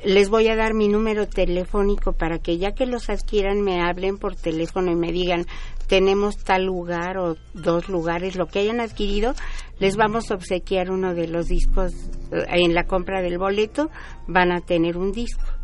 les 0.04 0.28
voy 0.28 0.46
a 0.46 0.54
dar 0.54 0.74
mi 0.74 0.86
número 0.86 1.26
telefónico 1.26 2.12
para 2.12 2.38
que 2.38 2.56
ya 2.56 2.72
que 2.72 2.86
los 2.86 3.10
adquieran 3.10 3.62
me 3.62 3.82
hablen 3.82 4.16
por 4.16 4.36
teléfono 4.36 4.92
y 4.92 4.94
me 4.94 5.10
digan 5.10 5.46
tenemos 5.88 6.36
tal 6.36 6.64
lugar 6.64 7.18
o 7.18 7.36
dos 7.54 7.88
lugares, 7.88 8.36
lo 8.36 8.46
que 8.46 8.60
hayan 8.60 8.80
adquirido, 8.80 9.34
les 9.80 9.96
vamos 9.96 10.30
a 10.30 10.34
obsequiar 10.34 10.90
uno 10.90 11.14
de 11.14 11.26
los 11.26 11.48
discos 11.48 11.92
eh, 12.30 12.44
en 12.50 12.74
la 12.74 12.84
compra 12.84 13.22
del 13.22 13.38
boleto, 13.38 13.90
van 14.28 14.52
a 14.52 14.60
tener 14.60 14.96
un 14.96 15.12
disco. 15.12 15.57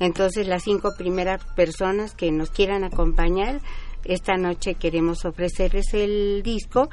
Entonces, 0.00 0.46
las 0.46 0.62
cinco 0.64 0.90
primeras 0.96 1.44
personas 1.54 2.14
que 2.14 2.30
nos 2.30 2.50
quieran 2.50 2.84
acompañar, 2.84 3.60
esta 4.04 4.36
noche 4.36 4.74
queremos 4.74 5.24
ofrecerles 5.24 5.92
el 5.94 6.42
disco. 6.44 6.88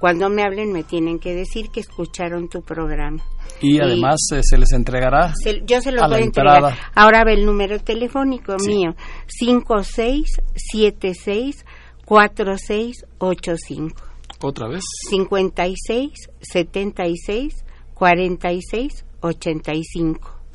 Cuando 0.00 0.28
me 0.30 0.42
hablen, 0.42 0.72
me 0.72 0.82
tienen 0.82 1.18
que 1.18 1.34
decir 1.34 1.70
que 1.70 1.80
escucharon 1.80 2.48
tu 2.48 2.62
programa. 2.62 3.22
Y 3.60 3.78
además 3.80 4.16
eh, 4.34 4.40
se 4.42 4.58
les 4.58 4.72
entregará 4.72 5.32
Se- 5.34 5.62
yo 5.64 5.80
se 5.80 5.92
los 5.92 6.02
a 6.02 6.08
voy 6.08 6.16
a 6.16 6.24
entregar. 6.24 6.56
entrada. 6.56 6.76
Ahora 6.94 7.22
ve 7.24 7.34
el 7.34 7.46
número 7.46 7.78
telefónico 7.78 8.58
Sí. 8.58 8.68
mío: 8.68 8.94
5676-4685. 12.86 13.92
otra 14.42 14.68
vez. 14.68 14.82
56 15.10 16.10
76 16.40 17.64
46 17.94 19.04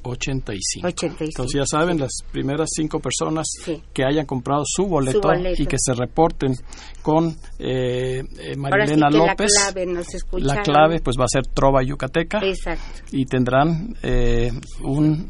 85. 0.04 0.88
85. 0.88 0.88
85. 0.88 1.24
Entonces 1.26 1.60
ya 1.60 1.66
saben, 1.66 2.00
las 2.00 2.12
primeras 2.32 2.70
cinco 2.76 3.00
personas 3.00 3.48
Sí. 3.64 3.82
que 3.94 4.04
hayan 4.04 4.26
comprado 4.26 4.64
su 4.66 4.86
boleto, 4.86 5.22
Su 5.22 5.28
boleto. 5.28 5.62
y 5.62 5.66
que 5.66 5.78
se 5.80 5.94
reporten 5.94 6.54
con 7.02 7.30
eh, 7.60 8.24
eh, 8.40 8.54
sí 8.54 8.60
Marilena 8.60 9.10
López. 9.10 9.52
la 9.56 9.72
clave 9.72 9.86
nos 9.86 10.14
escucharon. 10.14 10.56
La 10.56 10.62
clave 10.64 11.00
pues 11.00 11.16
va 11.20 11.26
a 11.26 11.28
ser 11.28 11.48
Trova 11.48 11.84
Yucateca 11.84 12.40
Exacto. 12.44 12.84
y 13.12 13.26
tendrán 13.26 13.96
eh, 14.04 14.52
un, 14.84 15.30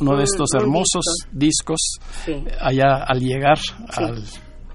uno 0.00 0.10
Un- 0.12 0.16
de 0.18 0.24
estos 0.24 0.50
un 0.54 0.60
hermosos 0.60 1.04
discos 1.32 1.98
allá 2.60 3.04
al 3.06 3.20
llegar 3.20 3.58
al, 3.96 4.22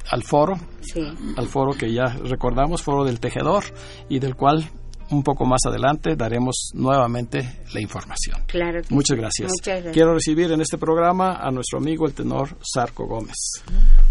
al 0.10 0.24
foro, 0.24 0.56
Sí. 0.82 1.02
al 1.38 1.48
foro 1.48 1.74
que 1.74 1.92
ya 1.94 2.06
recordamos, 2.06 2.82
foro 2.82 3.04
del 3.04 3.20
tejedor 3.20 3.64
y 4.10 4.20
del 4.20 4.36
cual 4.36 4.70
un 5.15 5.23
poco 5.23 5.45
más 5.45 5.62
adelante 5.65 6.15
daremos 6.15 6.71
nuevamente 6.73 7.60
la 7.73 7.82
información. 7.82 8.41
Claro. 8.47 8.82
que 8.82 8.93
Muchas 8.93 9.15
sí. 9.15 9.21
gracias. 9.21 9.51
Muchas 9.51 9.65
gracias. 9.65 9.93
Quiero 9.93 10.13
recibir 10.13 10.51
en 10.51 10.62
este 10.62 10.78
programa 10.78 11.36
a 11.36 11.51
nuestro 11.51 11.80
amigo 11.80 12.06
el 12.06 12.13
tenor 12.13 12.58
Sarco 12.62 13.08
Gómez. 13.08 13.36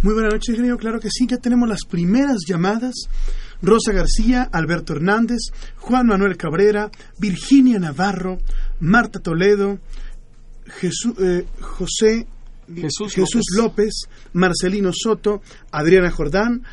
Muy 0.03 0.15
buenas 0.15 0.33
noches, 0.33 0.51
ingeniero. 0.51 0.79
Claro 0.79 1.01
que 1.01 1.09
sí, 1.11 1.27
ya 1.29 1.39
tenemos 1.39 1.69
las 1.69 1.85
primeras 1.89 2.39
llamadas. 2.47 2.95
Rosa 3.63 3.93
García, 3.93 4.49
Alberto 4.53 4.95
Hernández, 4.95 5.39
Juan 5.77 6.07
Manuel 6.07 6.37
Cabrera, 6.37 6.91
Virginia 7.19 7.79
Navarro, 7.79 8.39
Marta 8.81 9.21
Toledo, 9.21 9.79
Jesús, 10.67 11.15
eh, 11.19 11.47
José 11.61 12.27
Jesús 12.67 13.45
López. 13.57 14.09
Marcelino 14.33 14.91
Soto, 14.93 15.43
Adriana 15.71 16.11
Jordán, 16.11 16.65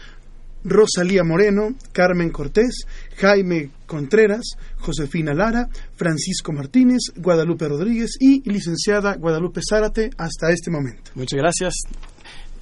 Rosalía 0.63 1.23
Moreno, 1.23 1.75
Carmen 1.91 2.29
Cortés, 2.29 2.85
Jaime 3.17 3.69
Contreras, 3.85 4.55
Josefina 4.79 5.33
Lara, 5.33 5.67
Francisco 5.95 6.51
Martínez, 6.51 6.99
Guadalupe 7.15 7.67
Rodríguez 7.67 8.17
y 8.19 8.47
licenciada 8.49 9.15
Guadalupe 9.15 9.61
Zárate 9.67 10.09
hasta 10.17 10.51
este 10.51 10.71
momento. 10.71 11.11
Muchas 11.15 11.39
gracias. 11.39 11.73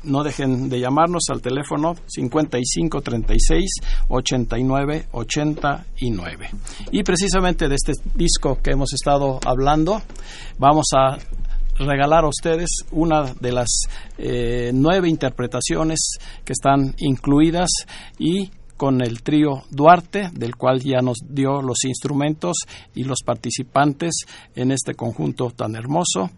No 0.01 0.23
dejen 0.23 0.69
de 0.69 0.79
llamarnos 0.79 1.23
al 1.29 1.41
teléfono 1.41 1.95
55 2.07 3.01
36 3.01 3.69
89 4.07 5.07
89. 5.11 6.49
Y 6.91 7.03
precisamente 7.03 7.67
de 7.67 7.75
este 7.75 7.93
disco 8.15 8.59
que 8.63 8.71
hemos 8.71 8.93
estado 8.93 9.39
hablando, 9.45 10.01
vamos 10.57 10.87
a 10.95 11.17
regalar 11.79 12.25
a 12.25 12.27
ustedes 12.27 12.69
una 12.91 13.33
de 13.39 13.51
las 13.51 13.83
eh, 14.17 14.71
nueve 14.73 15.09
interpretaciones 15.09 16.17
que 16.43 16.53
están 16.53 16.93
incluidas 16.97 17.69
y 18.17 18.51
con 18.79 19.01
el 19.01 19.23
trío 19.23 19.63
Duarte, 19.71 20.29
del 20.31 20.55
cual 20.55 20.79
ya 20.79 21.01
nos 21.01 21.17
dio 21.27 21.61
los 21.61 21.83
instrumentos 21.83 22.59
y 22.95 23.03
los 23.03 23.23
participantes 23.25 24.21
en 24.55 24.71
este 24.71 24.93
conjunto 24.93 25.49
tan 25.49 25.75
hermoso. 25.75 26.29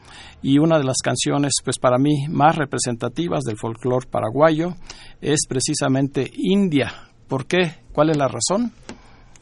Y 0.41 0.58
una 0.58 0.80
de 0.80 0.84
las 0.84 0.97
canciones, 1.04 1.54
pues 1.63 1.77
para 1.77 1.99
mí, 1.99 2.25
más 2.30 2.56
representativas 2.56 3.43
del 3.43 3.58
folclore 3.58 4.08
paraguayo 4.10 4.73
es 5.21 5.41
precisamente 5.47 6.32
India. 6.34 6.91
¿Por 7.27 7.45
qué? 7.45 7.75
¿Cuál 7.93 8.10
es 8.10 8.17
la 8.17 8.27
razón? 8.27 8.71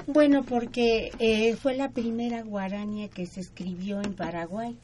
Bueno, 0.05 0.43
porque 0.43 1.11
eh, 1.19 1.55
fue 1.55 1.77
la 1.77 1.91
primera 1.91 2.43
guarania 2.43 3.07
que 3.07 3.27
se 3.27 3.39
escribió 3.39 4.01
en 4.01 4.13
Paraguay 4.13 4.77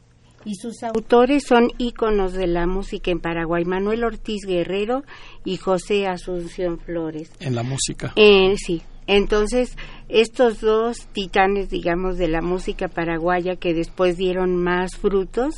y 0.45 0.55
sus 0.55 0.83
autores 0.83 1.43
son 1.43 1.71
íconos 1.77 2.33
de 2.33 2.47
la 2.47 2.67
música 2.67 3.11
en 3.11 3.19
Paraguay, 3.19 3.65
Manuel 3.65 4.03
Ortiz 4.03 4.45
Guerrero 4.45 5.03
y 5.43 5.57
José 5.57 6.07
Asunción 6.07 6.79
Flores. 6.79 7.31
En 7.39 7.55
la 7.55 7.63
música. 7.63 8.13
Eh, 8.15 8.55
sí, 8.57 8.83
entonces 9.07 9.75
estos 10.07 10.61
dos 10.61 11.07
titanes, 11.13 11.69
digamos, 11.69 12.17
de 12.17 12.27
la 12.27 12.41
música 12.41 12.87
paraguaya 12.87 13.55
que 13.55 13.73
después 13.73 14.17
dieron 14.17 14.55
más 14.55 14.95
frutos, 14.95 15.55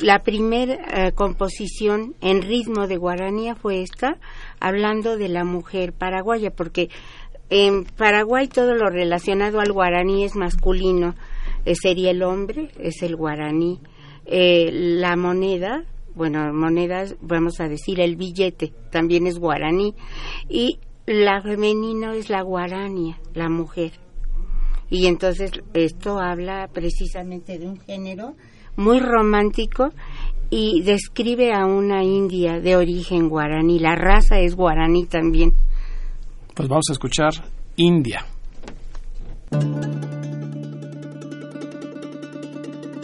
la 0.00 0.20
primera 0.20 0.74
eh, 0.74 1.12
composición 1.12 2.14
en 2.20 2.42
ritmo 2.42 2.86
de 2.86 2.96
guaranía 2.96 3.54
fue 3.54 3.82
esta, 3.82 4.16
hablando 4.60 5.16
de 5.16 5.28
la 5.28 5.44
mujer 5.44 5.92
paraguaya, 5.92 6.50
porque 6.50 6.88
en 7.50 7.84
Paraguay 7.84 8.48
todo 8.48 8.74
lo 8.74 8.88
relacionado 8.90 9.60
al 9.60 9.72
guaraní 9.72 10.24
es 10.24 10.36
masculino, 10.36 11.14
sería 11.74 12.10
el 12.10 12.22
hombre, 12.22 12.68
es 12.78 13.02
el 13.02 13.16
guaraní. 13.16 13.80
Eh, 14.26 14.70
la 14.72 15.16
moneda, 15.16 15.84
bueno, 16.14 16.52
monedas, 16.52 17.16
vamos 17.20 17.60
a 17.60 17.68
decir, 17.68 18.00
el 18.00 18.16
billete 18.16 18.72
también 18.90 19.26
es 19.26 19.38
guaraní. 19.38 19.94
Y 20.48 20.78
la 21.06 21.40
femenino 21.42 22.12
es 22.12 22.28
la 22.28 22.42
guarania, 22.42 23.18
la 23.34 23.48
mujer. 23.48 23.92
Y 24.90 25.06
entonces 25.06 25.52
esto 25.74 26.18
habla 26.18 26.68
precisamente 26.72 27.58
de 27.58 27.66
un 27.66 27.78
género 27.80 28.34
muy 28.76 29.00
romántico 29.00 29.90
y 30.50 30.82
describe 30.82 31.52
a 31.52 31.66
una 31.66 32.02
india 32.02 32.60
de 32.60 32.76
origen 32.76 33.28
guaraní. 33.28 33.78
La 33.78 33.94
raza 33.94 34.38
es 34.38 34.54
guaraní 34.54 35.04
también. 35.06 35.52
Pues 36.54 36.68
vamos 36.68 36.86
a 36.88 36.92
escuchar 36.92 37.32
India. 37.76 38.24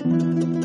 Thank 0.04 0.54
you. 0.54 0.63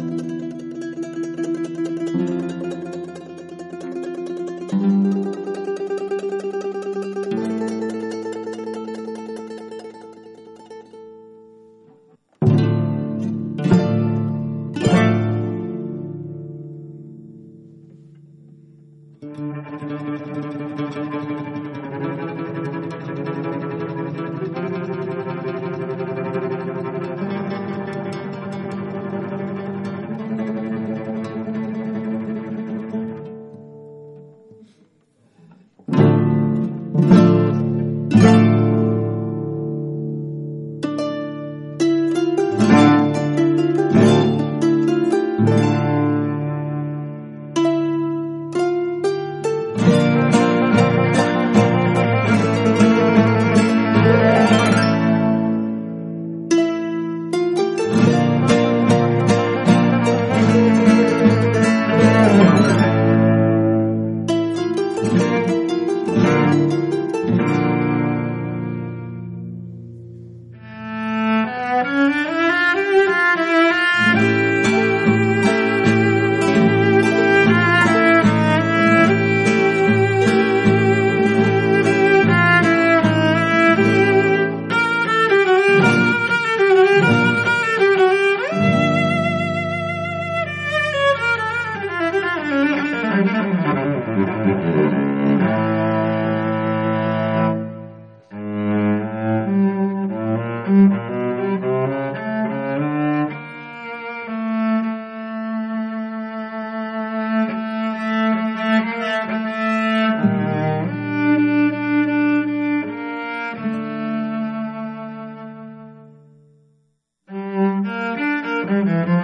Mm-hmm. 118.70 119.19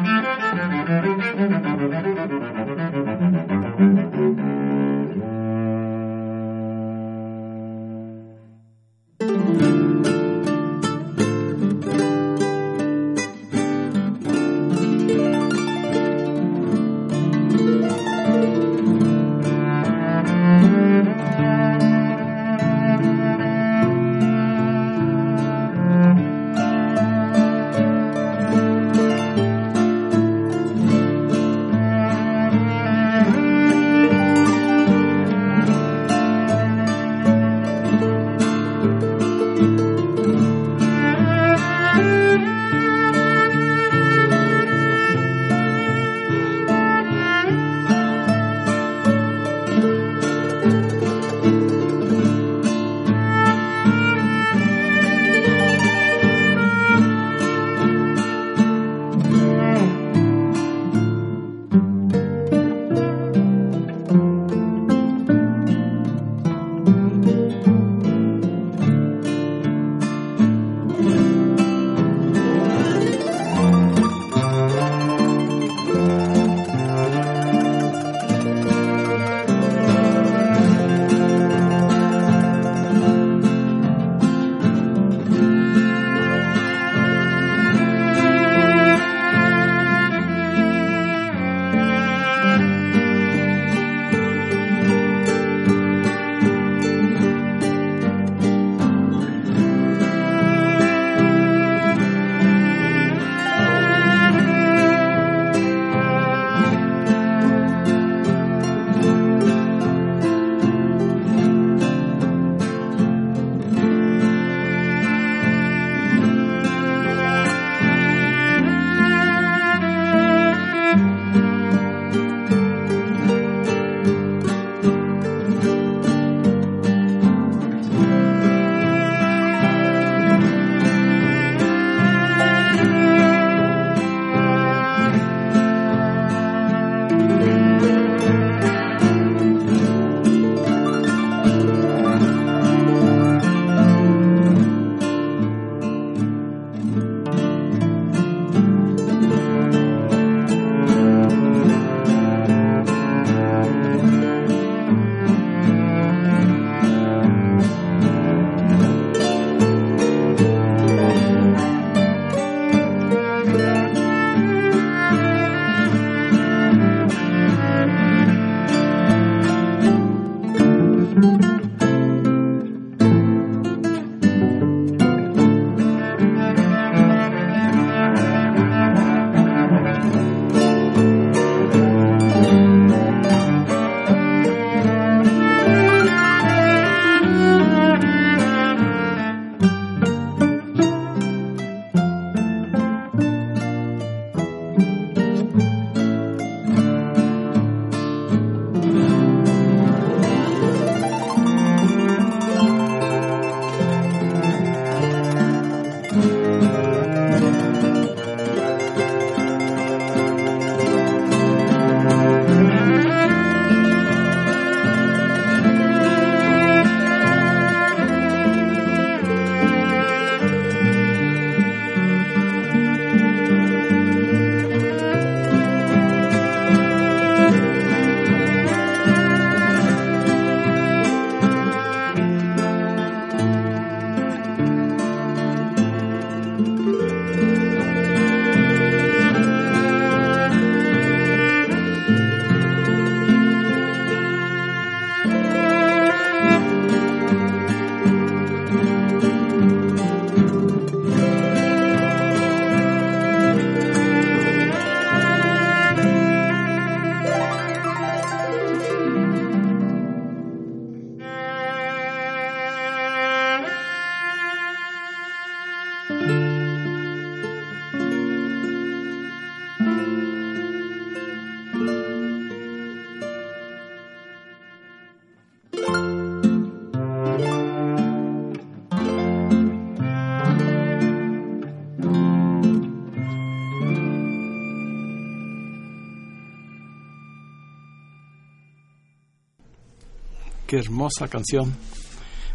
Hermosa 290.86 291.28
canción. 291.28 291.76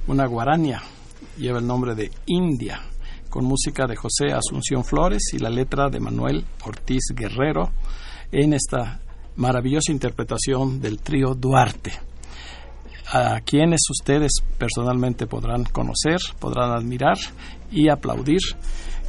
Una 0.07 0.27
guarania. 0.27 0.83
Lleva 1.37 1.59
el 1.59 1.67
nombre 1.67 1.95
de 1.95 2.11
India, 2.27 2.81
con 3.29 3.45
música 3.45 3.87
de 3.87 3.97
José 3.97 4.33
Asunción 4.33 4.85
Flores 4.85 5.23
y 5.33 5.39
la 5.39 5.51
letra 5.51 5.89
de 5.89 6.01
Manuel 6.01 6.45
Ortiz 6.65 7.03
Guerrero 7.15 7.71
en 8.33 8.55
esta 8.55 9.01
maravillosa 9.37 9.93
interpretación 9.93 10.81
del 10.81 11.01
trío 11.01 11.35
Duarte 11.35 11.93
a 13.13 13.41
quienes 13.41 13.81
ustedes 13.91 14.31
personalmente 14.57 15.27
podrán 15.27 15.65
conocer, 15.65 16.19
podrán 16.39 16.71
admirar 16.71 17.19
y 17.71 17.89
aplaudir, 17.89 18.41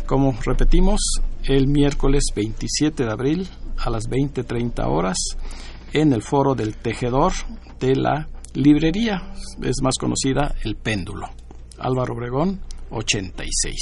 como 0.07 0.35
repetimos, 0.43 0.99
el 1.43 1.67
miércoles 1.67 2.25
27 2.35 3.05
de 3.05 3.11
abril 3.11 3.49
a 3.77 3.91
las 3.91 4.09
20.30 4.09 4.87
horas 4.87 5.17
en 5.93 6.13
el 6.13 6.23
foro 6.23 6.55
del 6.55 6.75
tejedor 6.75 7.33
de 7.79 7.95
la 7.95 8.27
librería, 8.53 9.33
es 9.61 9.77
más 9.81 9.95
conocida 9.99 10.55
el 10.63 10.75
péndulo. 10.75 11.27
Álvaro 11.77 12.13
Obregón, 12.13 12.59
86. 12.91 13.75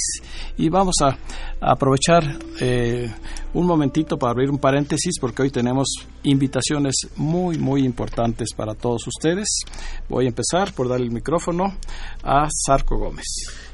Y 0.57 0.69
vamos 0.69 0.95
a, 1.01 1.17
aprovechar 1.61 2.23
eh, 2.61 3.11
un 3.53 3.65
momentito 3.65 4.17
para 4.17 4.31
abrir 4.31 4.49
un 4.49 4.59
paréntesis 4.59 5.15
porque 5.19 5.41
hoy 5.41 5.49
tenemos 5.49 5.87
invitaciones 6.23 6.95
muy, 7.17 7.57
muy 7.57 7.83
importantes 7.83 8.53
para 8.55 8.75
todos 8.75 9.05
ustedes. 9.07 9.47
Voy 10.07 10.25
a 10.25 10.29
empezar 10.29 10.73
por 10.73 10.87
dar 10.87 11.01
el 11.01 11.11
micrófono 11.11 11.75
a 12.23 12.47
Sarco 12.49 12.97
Gómez. 12.97 13.25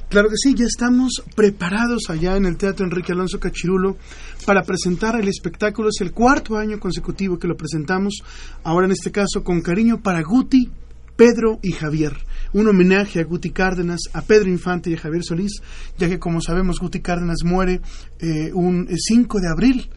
Claro 0.10 0.29
que 0.29 0.38
sí, 0.38 0.53
ya 0.55 0.65
estamos 0.65 1.23
preparados 1.36 2.10
allá 2.10 2.38
en 2.38 2.45
el 2.45 2.58
Teatro 2.58 2.86
Enrique 2.86 3.12
Alonso 3.12 3.39
Cachirulo 3.39 3.97
para 4.45 4.63
presentar 4.63 5.19
el 5.19 5.27
espectáculo. 5.27 5.89
Es 5.89 5.99
el 6.01 6.12
cuarto 6.12 6.58
año 6.58 6.79
consecutivo 6.79 7.38
que 7.38 7.47
lo 7.47 7.58
presentamos, 7.58 8.21
ahora 8.63 8.86
en 8.86 8.91
este 8.93 9.12
caso 9.12 9.43
con 9.43 9.62
cariño 9.62 10.01
para 10.01 10.21
Guti, 10.21 10.71
Pedro 11.15 11.60
y 11.62 11.71
Javier. 11.71 12.13
Un 12.54 12.67
homenaje 12.67 13.19
a 13.19 13.23
Guti 13.23 13.51
Cárdenas, 13.51 14.01
a 14.13 14.21
Pedro 14.21 14.49
Infante 14.49 14.89
y 14.89 14.93
a 14.93 14.97
Javier 14.97 15.23
Solís, 15.23 15.62
ya 15.97 16.08
que 16.08 16.19
como 16.19 16.41
sabemos 16.41 16.80
Guti 16.80 16.99
Cárdenas 17.01 17.43
muere 17.43 17.82
eh, 18.19 18.51
un 18.54 18.88
eh, 18.89 18.95
5 18.97 19.39
de 19.39 19.49
abril. 19.49 19.89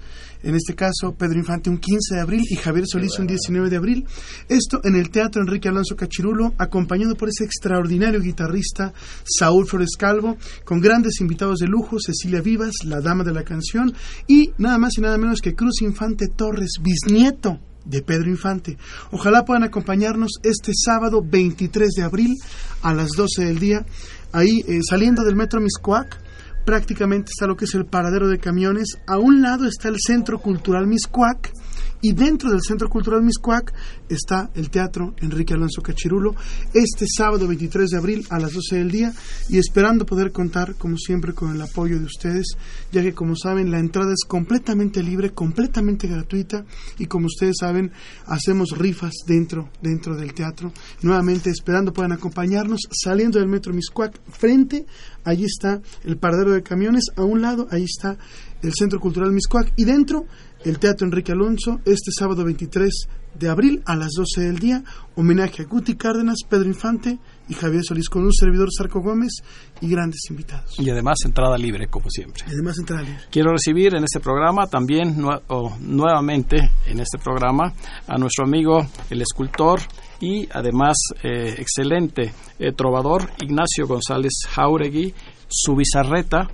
En 0.42 0.54
este 0.54 0.74
caso, 0.74 1.14
Pedro 1.18 1.38
Infante 1.38 1.68
un 1.68 1.78
15 1.78 2.14
de 2.14 2.20
abril 2.20 2.42
y 2.48 2.54
Javier 2.54 2.86
Solís 2.86 3.18
un 3.18 3.26
19 3.26 3.70
de 3.70 3.76
abril. 3.76 4.06
Esto 4.48 4.80
en 4.84 4.94
el 4.94 5.10
Teatro 5.10 5.42
Enrique 5.42 5.68
Alonso 5.68 5.96
Cachirulo, 5.96 6.54
acompañado 6.58 7.16
por 7.16 7.28
ese 7.28 7.44
extraordinario 7.44 8.20
guitarrista 8.20 8.92
Saúl 9.24 9.66
Flores 9.66 9.96
Calvo, 9.98 10.36
con 10.64 10.80
grandes 10.80 11.20
invitados 11.20 11.58
de 11.58 11.66
lujo, 11.66 11.98
Cecilia 11.98 12.40
Vivas, 12.40 12.74
la 12.84 13.00
dama 13.00 13.24
de 13.24 13.32
la 13.32 13.42
canción, 13.42 13.92
y 14.28 14.52
nada 14.58 14.78
más 14.78 14.96
y 14.96 15.00
nada 15.00 15.18
menos 15.18 15.40
que 15.40 15.54
Cruz 15.54 15.82
Infante 15.82 16.28
Torres, 16.28 16.74
bisnieto 16.80 17.58
de 17.84 18.02
Pedro 18.02 18.28
Infante. 18.30 18.76
Ojalá 19.10 19.44
puedan 19.44 19.64
acompañarnos 19.64 20.32
este 20.42 20.72
sábado 20.74 21.22
23 21.22 21.88
de 21.96 22.02
abril 22.02 22.34
a 22.82 22.94
las 22.94 23.08
12 23.16 23.44
del 23.44 23.58
día, 23.58 23.84
ahí 24.32 24.62
eh, 24.68 24.80
saliendo 24.88 25.24
del 25.24 25.36
metro 25.36 25.60
Miscuac, 25.60 26.20
prácticamente 26.64 27.30
está 27.30 27.46
lo 27.46 27.56
que 27.56 27.64
es 27.64 27.74
el 27.74 27.86
paradero 27.86 28.28
de 28.28 28.38
camiones. 28.38 28.98
A 29.06 29.16
un 29.18 29.40
lado 29.40 29.66
está 29.66 29.88
el 29.88 29.96
Centro 29.98 30.38
Cultural 30.38 30.86
Miscuac 30.86 31.50
y 32.00 32.12
dentro 32.12 32.50
del 32.50 32.60
Centro 32.62 32.88
Cultural 32.88 33.22
Miscuac 33.22 33.72
está 34.08 34.50
el 34.54 34.70
Teatro 34.70 35.14
Enrique 35.18 35.54
Alonso 35.54 35.82
Cachirulo 35.82 36.34
este 36.72 37.06
sábado 37.08 37.48
23 37.48 37.90
de 37.90 37.96
abril 37.96 38.26
a 38.30 38.38
las 38.38 38.52
12 38.52 38.76
del 38.76 38.90
día 38.90 39.12
y 39.48 39.58
esperando 39.58 40.06
poder 40.06 40.30
contar 40.32 40.76
como 40.76 40.96
siempre 40.96 41.32
con 41.32 41.54
el 41.54 41.60
apoyo 41.60 41.98
de 41.98 42.04
ustedes 42.04 42.46
ya 42.92 43.02
que 43.02 43.14
como 43.14 43.34
saben 43.36 43.70
la 43.70 43.78
entrada 43.78 44.12
es 44.12 44.26
completamente 44.26 45.02
libre, 45.02 45.30
completamente 45.30 46.06
gratuita 46.06 46.64
y 46.98 47.06
como 47.06 47.26
ustedes 47.26 47.56
saben 47.58 47.92
hacemos 48.26 48.76
rifas 48.76 49.12
dentro, 49.26 49.70
dentro 49.82 50.16
del 50.16 50.34
teatro. 50.34 50.72
Nuevamente 51.02 51.50
esperando 51.50 51.92
puedan 51.92 52.12
acompañarnos 52.12 52.80
saliendo 52.90 53.38
del 53.38 53.48
Metro 53.48 53.72
Miscuac 53.72 54.20
frente 54.30 54.86
allí 55.24 55.44
está 55.44 55.80
el 56.04 56.16
paradero 56.16 56.52
de 56.52 56.62
camiones 56.62 57.04
a 57.16 57.22
un 57.22 57.42
lado 57.42 57.66
ahí 57.70 57.84
está 57.84 58.16
el 58.62 58.72
Centro 58.74 59.00
Cultural 59.00 59.32
Miscuac 59.32 59.72
y 59.76 59.84
dentro 59.84 60.26
el 60.64 60.78
Teatro 60.78 61.06
Enrique 61.06 61.32
Alonso 61.32 61.80
este 61.84 62.10
sábado 62.12 62.44
23 62.44 63.08
de 63.34 63.48
abril 63.48 63.82
a 63.86 63.94
las 63.94 64.10
12 64.16 64.40
del 64.40 64.58
día, 64.58 64.82
homenaje 65.14 65.62
a 65.62 65.66
Guti 65.66 65.96
Cárdenas, 65.96 66.38
Pedro 66.48 66.66
Infante 66.66 67.18
y 67.48 67.54
Javier 67.54 67.84
Solís 67.84 68.08
con 68.08 68.24
un 68.24 68.32
servidor 68.32 68.68
Sarco 68.76 69.00
Gómez 69.00 69.42
y 69.80 69.88
grandes 69.88 70.22
invitados. 70.30 70.74
Y 70.78 70.90
además 70.90 71.18
entrada 71.24 71.56
libre, 71.56 71.86
como 71.86 72.10
siempre. 72.10 72.44
Y 72.48 72.52
además 72.52 72.78
entrada 72.78 73.02
libre. 73.02 73.20
Quiero 73.30 73.52
recibir 73.52 73.94
en 73.94 74.02
este 74.02 74.20
programa 74.20 74.66
también, 74.66 75.16
o, 75.48 75.76
nuevamente 75.80 76.70
en 76.86 77.00
este 77.00 77.18
programa, 77.18 77.72
a 78.06 78.18
nuestro 78.18 78.44
amigo, 78.44 78.86
el 79.10 79.22
escultor 79.22 79.80
y 80.20 80.48
además 80.52 80.96
eh, 81.22 81.54
excelente 81.58 82.32
eh, 82.58 82.72
trovador 82.72 83.30
Ignacio 83.40 83.86
González 83.86 84.32
Jauregui, 84.48 85.14
su 85.48 85.76
bizarreta, 85.76 86.48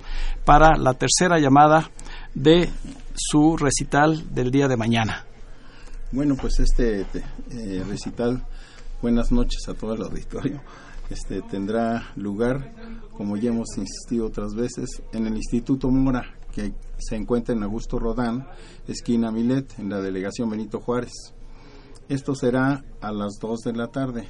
para 0.45 0.77
la 0.77 0.93
tercera 0.93 1.39
llamada 1.39 1.89
de 2.35 2.69
su 3.15 3.57
recital 3.57 4.33
del 4.33 4.51
día 4.51 4.67
de 4.67 4.77
mañana. 4.77 5.25
Bueno, 6.11 6.35
pues 6.39 6.59
este 6.59 7.05
eh, 7.51 7.83
recital, 7.87 8.45
buenas 9.01 9.31
noches 9.31 9.67
a 9.67 9.73
todo 9.73 9.93
el 9.93 10.03
auditorio, 10.03 10.61
este, 11.09 11.41
tendrá 11.41 12.11
lugar, 12.15 12.73
como 13.11 13.37
ya 13.37 13.49
hemos 13.49 13.77
insistido 13.77 14.27
otras 14.27 14.53
veces, 14.53 15.01
en 15.13 15.27
el 15.27 15.35
Instituto 15.35 15.89
Mora, 15.89 16.35
que 16.51 16.73
se 16.97 17.15
encuentra 17.15 17.55
en 17.55 17.63
Augusto 17.63 17.99
Rodán, 17.99 18.47
esquina 18.87 19.31
Milet, 19.31 19.77
en 19.79 19.89
la 19.89 19.99
delegación 19.99 20.49
Benito 20.49 20.79
Juárez. 20.79 21.33
Esto 22.07 22.35
será 22.35 22.83
a 23.01 23.11
las 23.11 23.39
2 23.41 23.61
de 23.61 23.73
la 23.73 23.87
tarde. 23.87 24.27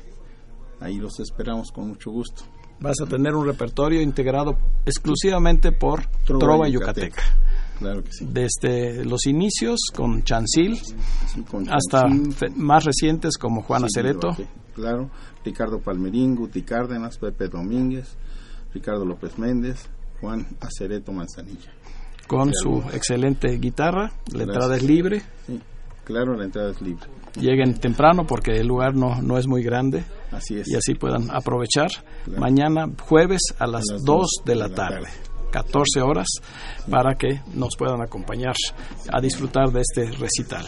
Ahí 0.79 0.97
los 0.97 1.19
esperamos 1.19 1.71
con 1.71 1.89
mucho 1.89 2.09
gusto. 2.11 2.43
Vas 2.79 2.99
a 3.01 3.05
tener 3.05 3.35
un 3.35 3.45
repertorio 3.45 4.01
integrado 4.01 4.57
exclusivamente 4.85 5.71
por 5.71 6.05
Trova, 6.25 6.39
Trova 6.39 6.67
Yucateca. 6.67 7.07
Yucateca. 7.07 7.23
Claro 7.79 8.03
que 8.03 8.11
sí. 8.11 8.25
Desde 8.31 9.03
los 9.05 9.25
inicios 9.25 9.79
con 9.93 10.23
Chancil 10.23 10.77
Sí, 10.77 11.41
con 11.49 11.67
hasta 11.69 12.05
más 12.55 12.85
recientes 12.85 13.37
como 13.37 13.61
Juana 13.63 13.87
sí, 13.89 13.95
Cereto. 13.99 14.29
Baje, 14.29 14.47
Claro, 14.73 15.09
Ricardo 15.43 15.79
Palmerín, 15.79 16.35
Guti 16.35 16.61
Cárdenas, 16.63 17.17
Pepe 17.17 17.47
Domínguez, 17.47 18.15
Ricardo 18.73 19.05
López 19.05 19.37
Méndez, 19.37 19.89
Juan 20.19 20.45
Acereto 20.59 21.11
Manzanilla. 21.13 21.71
con 22.27 22.53
su 22.53 22.81
excelente 22.93 23.57
guitarra. 23.57 24.11
La 24.33 24.43
entrada 24.43 24.75
es 24.75 24.83
libre. 24.83 25.21
Sí, 25.47 25.59
claro, 26.03 26.35
la 26.35 26.45
entrada 26.45 26.71
es 26.71 26.81
libre. 26.81 27.05
Lleguen 27.39 27.73
temprano 27.79 28.25
porque 28.25 28.53
el 28.53 28.67
lugar 28.67 28.95
no, 28.95 29.21
no 29.21 29.37
es 29.37 29.45
muy 29.47 29.61
grande 29.61 30.05
Así 30.31 30.55
es. 30.57 30.67
y 30.69 30.75
así 30.75 30.93
puedan 30.95 31.29
aprovechar. 31.29 31.89
Claro. 32.23 32.39
Mañana, 32.39 32.85
jueves, 33.01 33.41
a 33.59 33.67
las, 33.67 33.83
A 33.89 33.93
las 33.93 34.03
2 34.03 34.05
dos 34.05 34.29
de 34.45 34.55
la 34.55 34.69
tarde. 34.69 35.07
14 35.55 36.01
horas 36.01 36.27
para 36.91 37.15
que 37.15 37.39
nos 37.53 37.77
puedan 37.77 38.01
acompañar 38.01 38.55
a 39.09 39.21
disfrutar 39.21 39.71
de 39.71 39.79
este 39.79 40.11
recital. 40.17 40.65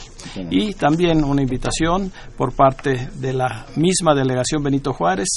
Y 0.49 0.75
también 0.75 1.25
una 1.25 1.41
invitación 1.41 2.09
por 2.38 2.53
parte 2.55 3.09
de 3.15 3.33
la 3.33 3.65
misma 3.75 4.15
delegación 4.15 4.63
Benito 4.63 4.93
Juárez 4.93 5.27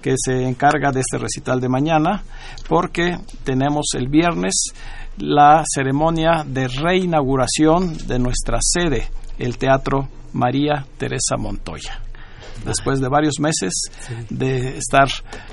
que 0.00 0.14
se 0.16 0.48
encarga 0.48 0.90
de 0.90 1.00
este 1.00 1.18
recital 1.18 1.60
de 1.60 1.68
mañana 1.68 2.22
porque 2.66 3.18
tenemos 3.44 3.88
el 3.94 4.08
viernes 4.08 4.72
la 5.18 5.62
ceremonia 5.66 6.42
de 6.46 6.68
reinauguración 6.68 8.06
de 8.06 8.18
nuestra 8.18 8.58
sede, 8.62 9.08
el 9.38 9.58
Teatro 9.58 10.08
María 10.32 10.86
Teresa 10.96 11.36
Montoya 11.38 12.00
después 12.64 13.00
de 13.00 13.08
varios 13.08 13.34
meses 13.40 13.72
de 14.30 14.78
estar 14.78 15.08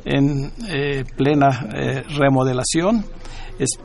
en 0.05 0.51
eh, 0.69 1.03
plena 1.15 1.67
eh, 1.73 2.03
remodelación. 2.17 3.05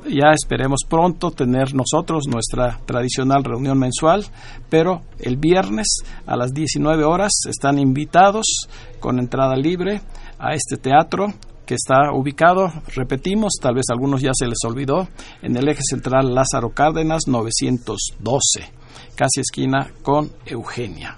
Ya 0.09 0.31
esperemos 0.33 0.81
pronto 0.89 1.31
tener 1.31 1.74
nosotros 1.74 2.24
nuestra 2.27 2.79
tradicional 2.87 3.45
reunión 3.45 3.79
mensual, 3.79 4.24
pero 4.70 5.03
el 5.18 5.37
viernes 5.37 5.99
a 6.27 6.35
las 6.35 6.55
19 6.55 7.05
horas 7.05 7.33
están 7.47 7.79
invitados 7.79 8.68
con 9.01 9.18
entrada 9.18 9.55
libre 9.55 10.01
a 10.39 10.55
este 10.55 10.79
teatro 10.79 11.35
que 11.66 11.74
está 11.74 12.12
ubicado, 12.14 12.72
repetimos, 12.95 13.55
tal 13.61 13.74
vez 13.74 13.87
a 13.91 13.95
algunos 13.95 14.22
ya 14.22 14.31
se 14.33 14.47
les 14.47 14.59
olvidó, 14.64 15.09
en 15.43 15.57
el 15.57 15.68
eje 15.68 15.83
central 15.83 16.35
Lázaro 16.35 16.70
Cárdenas 16.70 17.24
912, 17.27 18.72
casi 19.14 19.41
esquina 19.41 19.91
con 20.03 20.31
Eugenia 20.47 21.16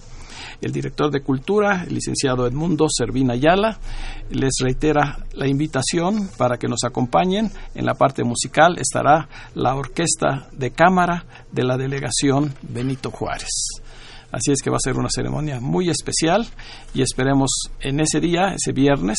el 0.61 0.73
director 0.73 1.11
de 1.11 1.21
Cultura, 1.21 1.85
el 1.87 1.95
licenciado 1.95 2.47
Edmundo 2.47 2.87
Servina 2.91 3.35
Ayala, 3.35 3.79
les 4.31 4.55
reitera 4.61 5.19
la 5.33 5.47
invitación 5.47 6.29
para 6.37 6.59
que 6.59 6.69
nos 6.69 6.85
acompañen. 6.85 7.51
En 7.75 7.87
la 7.87 7.95
parte 7.95 8.25
musical 8.25 8.79
estará 8.79 9.29
la 9.55 9.75
Orquesta 9.75 10.49
de 10.53 10.71
Cámara 10.71 11.25
de 11.53 11.65
la 11.65 11.77
Delegación 11.77 12.55
Benito 12.63 13.11
Juárez. 13.11 13.83
Así 14.31 14.53
es 14.53 14.61
que 14.61 14.71
va 14.71 14.77
a 14.77 14.81
ser 14.81 14.97
una 14.99 15.09
ceremonia 15.09 15.59
muy 15.59 15.89
especial 15.89 16.47
y 16.93 17.01
esperemos 17.01 17.51
en 17.81 18.01
ese 18.01 18.21
día, 18.21 18.53
ese 18.55 18.73
viernes, 18.73 19.17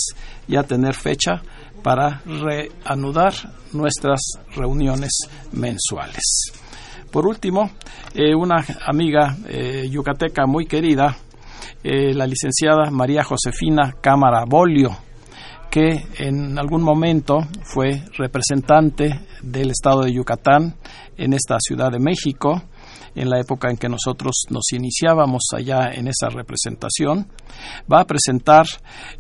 ya 0.48 0.64
tener 0.64 0.94
fecha 0.94 1.42
para 1.82 2.22
reanudar 2.26 3.34
nuestras 3.74 4.20
reuniones 4.56 5.12
mensuales. 5.52 6.52
Por 7.12 7.26
último, 7.26 7.72
eh, 8.14 8.36
una 8.36 8.64
amiga 8.86 9.36
eh, 9.48 9.88
yucateca 9.90 10.46
muy 10.46 10.68
querida 10.68 11.18
eh, 11.84 12.14
la 12.14 12.28
licenciada 12.28 12.92
María 12.92 13.24
Josefina 13.24 13.96
Cámara 14.02 14.44
Bolio, 14.46 14.98
que 15.70 16.08
en 16.18 16.58
algún 16.58 16.82
momento 16.82 17.40
fue 17.64 18.04
representante 18.18 19.22
del 19.42 19.72
estado 19.72 20.02
de 20.02 20.14
Yucatán 20.14 20.76
en 21.18 21.34
esta 21.34 21.58
Ciudad 21.60 21.92
de 21.92 22.00
México, 22.00 22.62
en 23.16 23.30
la 23.30 23.40
época 23.40 23.70
en 23.70 23.78
que 23.78 23.90
nosotros 23.90 24.46
nos 24.50 24.72
iniciábamos 24.72 25.44
allá 25.56 25.92
en 25.94 26.08
esa 26.08 26.30
representación, 26.30 27.28
va 27.92 28.02
a 28.02 28.06
presentar 28.06 28.66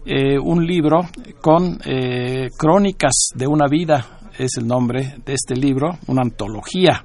eh, 0.05 0.37
un 0.39 0.65
libro 0.65 1.07
con 1.41 1.79
eh, 1.85 2.49
crónicas 2.57 3.29
de 3.35 3.47
una 3.47 3.67
vida, 3.67 4.19
es 4.37 4.51
el 4.57 4.67
nombre 4.67 5.15
de 5.25 5.33
este 5.33 5.55
libro, 5.55 5.97
una 6.07 6.21
antología. 6.21 7.03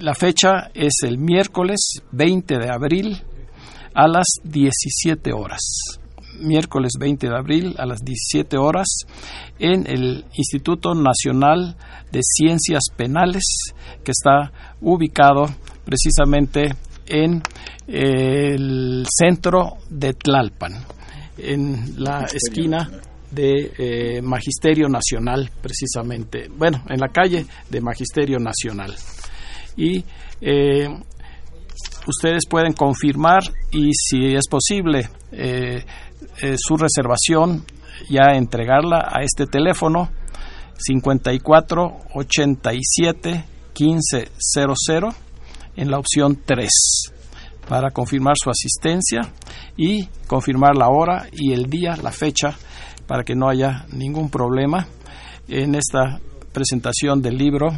La 0.00 0.14
fecha 0.14 0.70
es 0.72 1.02
el 1.02 1.18
miércoles 1.18 2.02
20 2.12 2.58
de 2.58 2.70
abril 2.70 3.22
a 3.94 4.08
las 4.08 4.26
17 4.44 5.32
horas 5.32 6.00
miércoles 6.40 6.92
20 6.98 7.28
de 7.28 7.36
abril 7.36 7.74
a 7.78 7.86
las 7.86 8.00
17 8.00 8.56
horas 8.56 8.86
en 9.58 9.86
el 9.86 10.24
Instituto 10.34 10.94
Nacional 10.94 11.76
de 12.10 12.20
Ciencias 12.22 12.82
Penales 12.96 13.44
que 14.02 14.10
está 14.10 14.52
ubicado 14.80 15.46
precisamente 15.84 16.74
en 17.06 17.42
el 17.86 19.06
centro 19.08 19.76
de 19.90 20.14
Tlalpan, 20.14 20.72
en 21.36 22.02
la 22.02 22.26
esquina 22.32 22.90
de 23.30 23.72
eh, 23.76 24.22
Magisterio 24.22 24.88
Nacional, 24.88 25.50
precisamente, 25.60 26.48
bueno, 26.56 26.82
en 26.88 27.00
la 27.00 27.08
calle 27.08 27.44
de 27.68 27.80
Magisterio 27.80 28.38
Nacional. 28.38 28.94
Y 29.76 30.04
eh, 30.40 30.88
ustedes 32.06 32.42
pueden 32.48 32.72
confirmar 32.72 33.42
y 33.72 33.90
si 33.92 34.34
es 34.34 34.46
posible 34.48 35.08
eh, 35.32 35.84
eh, 36.42 36.54
su 36.56 36.76
reservación 36.76 37.64
ya 38.08 38.34
entregarla 38.34 39.08
a 39.10 39.22
este 39.22 39.46
teléfono 39.46 40.10
54 40.76 41.98
87 42.14 43.44
15 43.72 44.28
00 44.38 45.08
en 45.76 45.90
la 45.90 45.98
opción 45.98 46.40
3 46.44 46.70
para 47.68 47.90
confirmar 47.90 48.34
su 48.36 48.50
asistencia 48.50 49.22
y 49.76 50.06
confirmar 50.26 50.76
la 50.76 50.88
hora 50.88 51.26
y 51.32 51.52
el 51.52 51.70
día, 51.70 51.96
la 51.96 52.12
fecha, 52.12 52.56
para 53.06 53.24
que 53.24 53.34
no 53.34 53.48
haya 53.48 53.86
ningún 53.92 54.30
problema 54.30 54.86
en 55.48 55.74
esta 55.74 56.20
presentación 56.52 57.22
del 57.22 57.36
libro 57.36 57.68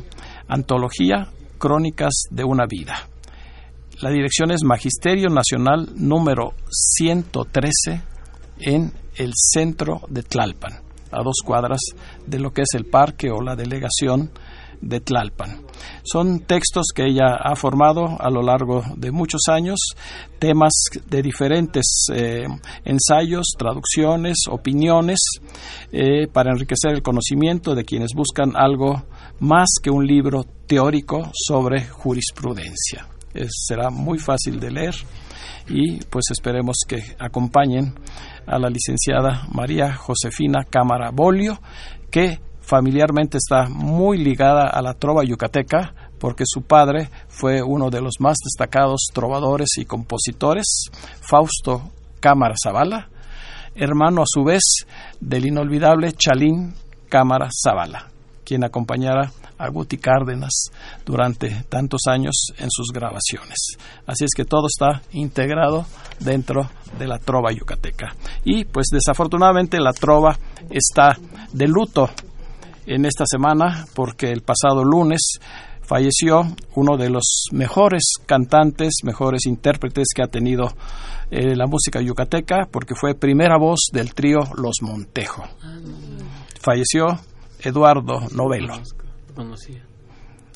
Antología 0.49 1.29
Crónicas 1.59 2.25
de 2.31 2.45
una 2.45 2.67
vida. 2.67 3.09
La 4.01 4.11
dirección 4.11 4.51
es 4.51 4.63
Magisterio 4.63 5.31
Nacional 5.31 5.89
número 5.95 6.53
113 6.69 8.03
en 8.59 8.93
el 9.15 9.33
centro 9.35 10.03
de 10.11 10.23
Tlalpan, 10.23 10.83
a 11.11 11.23
dos 11.23 11.37
cuadras 11.43 11.81
de 12.27 12.39
lo 12.39 12.53
que 12.53 12.61
es 12.61 12.75
el 12.75 12.85
parque 12.85 13.31
o 13.31 13.41
la 13.41 13.57
delegación 13.57 14.33
de 14.83 15.01
Tlalpan. 15.01 15.63
Son 16.03 16.41
textos 16.41 16.89
que 16.95 17.07
ella 17.07 17.37
ha 17.43 17.57
formado 17.57 18.21
a 18.21 18.29
lo 18.29 18.43
largo 18.43 18.83
de 18.99 19.13
muchos 19.13 19.49
años, 19.49 19.79
temas 20.39 20.75
de 21.09 21.23
diferentes 21.23 22.09
eh, 22.13 22.45
ensayos, 22.85 23.47
traducciones, 23.59 24.41
opiniones, 24.51 25.21
eh, 25.91 26.27
para 26.31 26.51
enriquecer 26.51 26.93
el 26.93 27.03
conocimiento 27.03 27.75
de 27.75 27.87
quienes 27.87 28.11
buscan 28.15 28.53
algo 28.57 29.05
más 29.41 29.69
que 29.83 29.89
un 29.89 30.07
libro 30.07 30.45
teórico 30.67 31.31
sobre 31.33 31.87
jurisprudencia. 31.87 33.16
Será 33.51 33.91
muy 33.91 34.19
fácil 34.19 34.61
de 34.61 34.71
leer. 34.71 34.95
Y 35.69 35.99
pues 36.05 36.27
esperemos 36.31 36.77
que 36.87 37.17
acompañen 37.19 37.95
a 38.47 38.59
la 38.59 38.69
licenciada 38.69 39.47
María 39.53 39.95
Josefina 39.95 40.65
Cámara 40.69 41.11
Bolio, 41.11 41.61
que 42.11 42.41
familiarmente 42.61 43.39
está 43.39 43.69
muy 43.69 44.19
ligada 44.19 44.69
a 44.69 44.83
la 44.83 44.95
trova 44.95 45.25
yucateca 45.25 45.95
porque 46.19 46.45
su 46.47 46.63
padre 46.63 47.11
fue 47.29 47.63
uno 47.63 47.91
de 47.91 48.01
los 48.01 48.15
más 48.21 48.37
destacados 48.43 49.07
trovadores 49.13 49.69
y 49.77 49.85
compositores, 49.85 50.91
Fausto 51.21 51.91
Cámara 52.21 52.55
Zavala, 52.63 53.09
hermano 53.75 54.23
a 54.23 54.27
su 54.27 54.45
vez 54.45 54.63
del 55.21 55.47
inolvidable 55.47 56.13
Chalín 56.13 56.75
Cámara 57.09 57.49
Zavala, 57.53 58.09
quien 58.47 58.65
acompañara 58.65 59.33
a 59.59 59.69
Guti 59.69 59.99
Cárdenas 59.99 60.71
durante 61.05 61.65
tantos 61.69 62.03
años 62.09 62.53
en 62.59 62.71
sus 62.71 62.87
grabaciones. 62.93 63.77
Así 64.07 64.25
es 64.25 64.31
que 64.35 64.45
todo 64.45 64.69
está 64.69 65.03
integrado 65.13 65.85
dentro 66.21 66.71
de 66.99 67.07
la 67.07 67.19
trova 67.19 67.53
yucateca. 67.53 68.15
Y 68.45 68.65
pues 68.65 68.87
desafortunadamente 68.93 69.81
la 69.81 69.93
trova 69.93 70.39
está 70.71 71.19
de 71.53 71.67
luto 71.67 72.09
en 72.87 73.05
esta 73.05 73.25
semana 73.27 73.85
porque 73.95 74.31
el 74.31 74.43
pasado 74.43 74.85
lunes 74.85 75.39
falleció 75.83 76.43
uno 76.75 76.97
de 76.97 77.11
los 77.11 77.47
mejores 77.53 78.15
cantantes, 78.27 78.95
mejores 79.05 79.47
intérpretes 79.47 80.09
que 80.15 80.23
ha 80.23 80.29
tenido 80.29 80.73
eh, 81.31 81.57
la 81.57 81.67
música 81.67 82.01
yucateca, 82.01 82.69
porque 82.71 82.95
fue 82.95 83.15
primera 83.15 83.57
voz 83.57 83.89
del 83.93 84.15
trío 84.15 84.41
Los 84.57 84.77
Montejo. 84.83 85.45
Falleció 86.61 87.19
Eduardo 87.67 88.21
Novelo. 88.35 88.75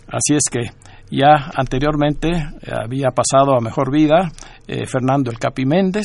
Así 0.06 0.34
es 0.34 0.44
que 0.50 0.70
ya 1.10 1.50
anteriormente 1.54 2.30
había 2.70 3.10
pasado 3.10 3.56
a 3.56 3.60
mejor 3.60 3.92
vida 3.92 4.30
eh, 4.66 4.86
Fernando 4.86 5.30
El 5.30 5.38
Capi 5.38 5.64
Méndez, 5.64 6.04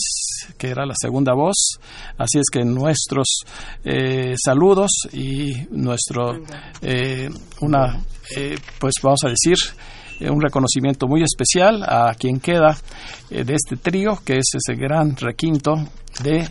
que 0.57 0.69
era 0.69 0.85
la 0.85 0.95
segunda 0.99 1.33
voz. 1.33 1.79
Así 2.17 2.39
es 2.39 2.45
que 2.51 2.65
nuestros 2.65 3.27
eh, 3.83 4.33
saludos 4.43 4.89
y 5.13 5.53
nuestro, 5.69 6.33
eh, 6.81 7.29
una, 7.61 8.01
pues 8.79 8.93
vamos 9.03 9.19
a 9.25 9.29
decir, 9.29 9.57
un 10.21 10.41
reconocimiento 10.41 11.07
muy 11.07 11.21
especial 11.21 11.83
a 11.83 12.15
quien 12.17 12.39
queda 12.39 12.75
de 13.29 13.53
este 13.53 13.75
trío, 13.75 14.17
que 14.25 14.37
es 14.37 14.55
ese 14.55 14.75
gran 14.79 15.15
requinto 15.15 15.75
de 16.23 16.47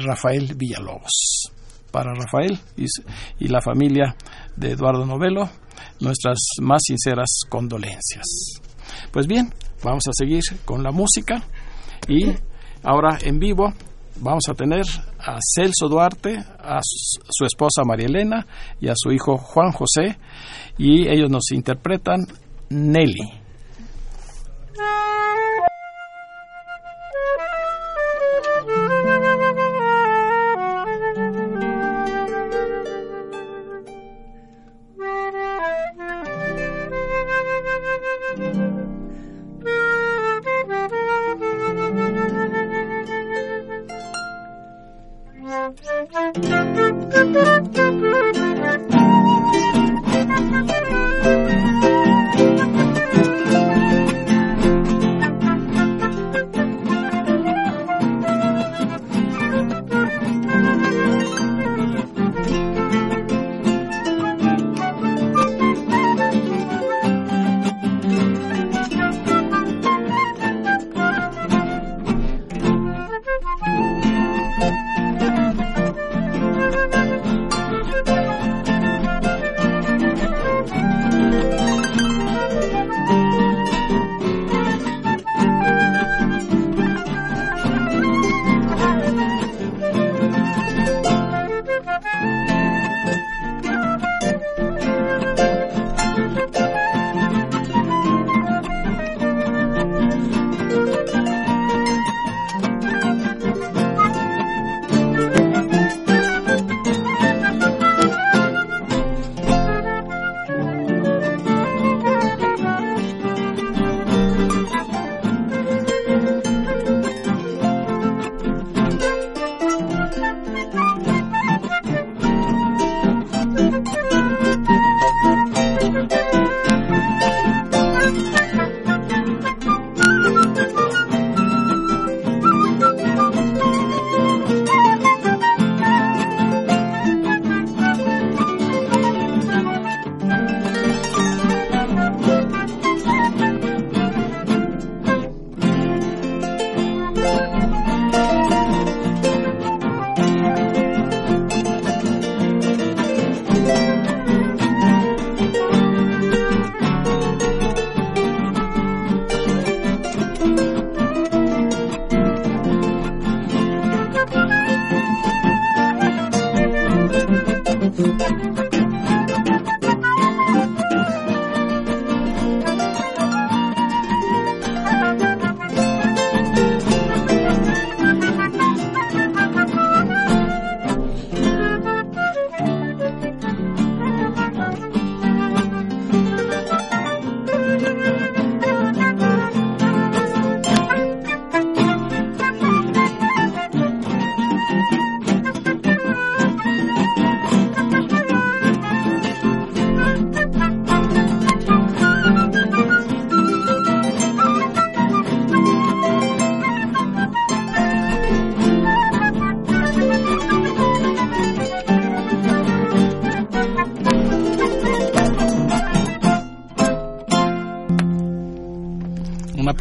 Rafael 0.00 0.54
Villalobos. 0.54 1.57
Para 1.98 2.14
Rafael 2.14 2.56
y, 2.76 3.48
la 3.48 3.60
familia 3.60 4.14
de 4.54 4.70
Eduardo 4.70 5.04
Novelo, 5.04 5.50
nuestras 5.98 6.38
más 6.62 6.80
sinceras 6.86 7.40
condolencias. 7.48 8.60
Pues 9.10 9.26
bien, 9.26 9.52
vamos 9.82 10.04
a 10.06 10.12
seguir 10.12 10.44
con 10.64 10.84
la 10.84 10.92
música 10.92 11.42
y 12.06 12.26
ahora 12.84 13.18
en 13.20 13.40
vivo 13.40 13.74
vamos 14.20 14.44
a 14.48 14.54
tener 14.54 14.84
a 15.18 15.38
Celso 15.56 15.88
Duarte, 15.88 16.38
a 16.60 16.78
su 16.82 17.44
esposa 17.44 17.82
María 17.84 18.06
Elena 18.06 18.46
y 18.80 18.86
a 18.86 18.94
su 18.94 19.10
hijo 19.10 19.36
Juan 19.36 19.72
José 19.72 20.18
y 20.78 21.08
ellos 21.08 21.28
nos 21.28 21.50
interpretan 21.50 22.20
Nelly. 22.68 23.47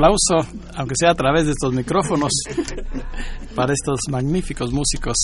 Aplauso, 0.01 0.47
aunque 0.75 0.93
sea 0.95 1.11
a 1.11 1.15
través 1.15 1.45
de 1.45 1.51
estos 1.51 1.73
micrófonos, 1.73 2.31
para 3.55 3.73
estos 3.73 3.99
magníficos 4.11 4.71
músicos 4.71 5.15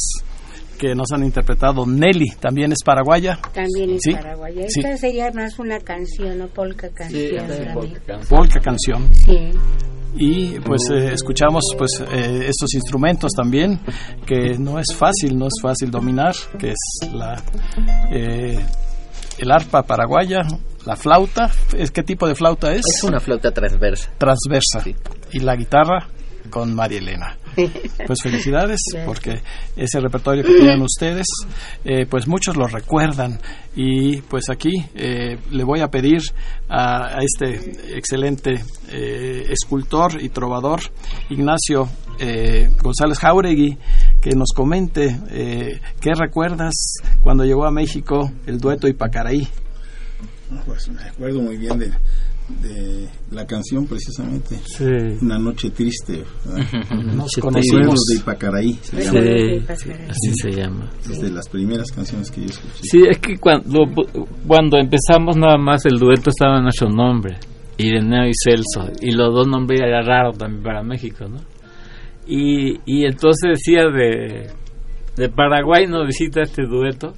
que 0.80 0.96
nos 0.96 1.12
han 1.14 1.24
interpretado. 1.24 1.86
Nelly 1.86 2.32
también 2.40 2.72
es 2.72 2.80
paraguaya. 2.84 3.40
También 3.54 3.92
es 3.92 4.02
Sí, 4.04 4.14
paraguaya. 4.14 4.66
sí. 4.68 4.80
Esta 4.80 4.98
sería 4.98 5.32
más 5.32 5.60
una 5.60 5.80
canción 5.80 6.42
o 6.42 6.48
polka 6.48 6.90
canción. 6.90 7.48
también. 7.48 8.00
Polka 8.28 8.60
canción. 8.60 9.08
Sí. 9.14 9.52
y 10.16 10.60
pues 10.60 10.82
eh, 10.92 11.14
escuchamos 11.14 11.64
pues 11.78 11.92
eh, 12.12 12.46
estos 12.48 12.74
instrumentos 12.76 13.32
también 13.36 13.80
que 14.28 14.60
no 14.60 14.78
es 14.78 14.86
fácil 14.96 15.36
no 15.36 15.48
es 15.48 15.54
fácil 15.60 15.90
dominar 15.90 16.36
que 16.60 16.70
es 16.70 17.12
la 17.12 17.42
eh, 18.12 18.64
el 19.40 19.52
arpa 19.52 19.82
paraguaya 19.82 20.42
la 20.86 20.96
flauta 20.96 21.50
es 21.78 21.92
qué 21.92 22.04
tipo 22.04 22.28
de 22.28 22.36
flauta 22.36 22.72
es 22.74 22.86
Es 22.98 23.04
una 23.04 23.20
flauta 23.20 23.52
transversa. 23.52 24.12
transversa. 24.18 24.84
Y 25.32 25.40
la 25.40 25.56
guitarra 25.56 26.08
con 26.50 26.74
María 26.76 27.00
Elena. 27.00 27.38
Pues 28.08 28.20
felicidades 28.24 28.80
Gracias. 28.92 29.06
porque 29.06 29.42
ese 29.76 30.00
repertorio 30.00 30.44
que 30.44 30.56
tienen 30.56 30.82
ustedes 30.82 31.28
eh, 31.86 32.06
pues 32.10 32.28
muchos 32.28 32.58
lo 32.58 32.66
recuerdan. 32.68 33.40
Y 33.76 34.22
pues 34.24 34.46
aquí 34.50 34.72
eh, 34.96 35.38
le 35.52 35.64
voy 35.64 35.80
a 35.82 35.88
pedir 35.90 36.22
a, 36.68 37.18
a 37.18 37.20
este 37.22 37.96
excelente 37.96 38.64
eh, 38.92 39.46
escultor 39.50 40.20
y 40.22 40.30
trovador 40.30 40.82
Ignacio 41.30 41.88
eh, 42.20 42.70
González 42.82 43.20
Jauregui 43.20 43.78
que 44.22 44.32
nos 44.32 44.50
comente 44.56 45.16
eh, 45.30 45.80
qué 46.02 46.12
recuerdas 46.16 46.74
cuando 47.22 47.44
llegó 47.46 47.66
a 47.66 47.72
México 47.72 48.32
el 48.48 48.58
dueto 48.60 48.88
Ipacaraí 48.88 49.48
Pues 50.66 50.90
me 50.90 51.02
acuerdo 51.04 51.42
muy 51.42 51.58
bien 51.58 51.78
de, 51.80 51.88
de 52.62 53.08
la 53.32 53.46
canción 53.46 53.86
precisamente. 53.88 54.60
Sí. 54.66 54.86
Una 55.22 55.38
noche 55.40 55.70
triste. 55.72 56.24
nos 57.16 57.32
conocimos 57.40 58.00
de 58.10 58.16
Ipacaraí 58.18 58.74
se 58.82 59.02
Sí, 59.02 59.12
llama. 59.16 59.30
Ipacaraí. 59.56 60.10
así 60.10 60.34
se 60.42 60.52
llama. 60.52 60.92
Es 61.10 61.22
de 61.22 61.32
las 61.32 61.48
primeras 61.50 61.92
canciones 61.92 62.30
que 62.32 62.42
yo 62.42 62.48
escuché. 62.48 62.80
Sí, 62.84 63.00
es 63.10 63.18
que 63.20 63.38
cuando, 63.38 63.86
cuando 64.48 64.78
empezamos 64.78 65.36
nada 65.38 65.58
más 65.58 65.86
el 65.86 65.98
dueto 65.98 66.30
estaba 66.30 66.58
en 66.58 66.64
nuestro 66.64 66.90
nombre, 66.90 67.38
Ireneo 67.78 68.28
y 68.28 68.34
Celso, 68.44 68.92
y 69.02 69.12
los 69.12 69.34
dos 69.34 69.48
nombres 69.48 69.82
eran 69.82 70.06
raros 70.06 70.38
también 70.38 70.64
para 70.64 70.84
México, 70.84 71.26
¿no? 71.28 71.38
Y, 72.28 72.80
y 72.86 73.06
entonces 73.06 73.52
decía 73.58 73.84
de, 73.90 74.50
de 75.18 75.30
Paraguay 75.30 75.88
nos 75.88 76.08
visita 76.08 76.42
este 76.42 76.64
dueto, 76.66 77.14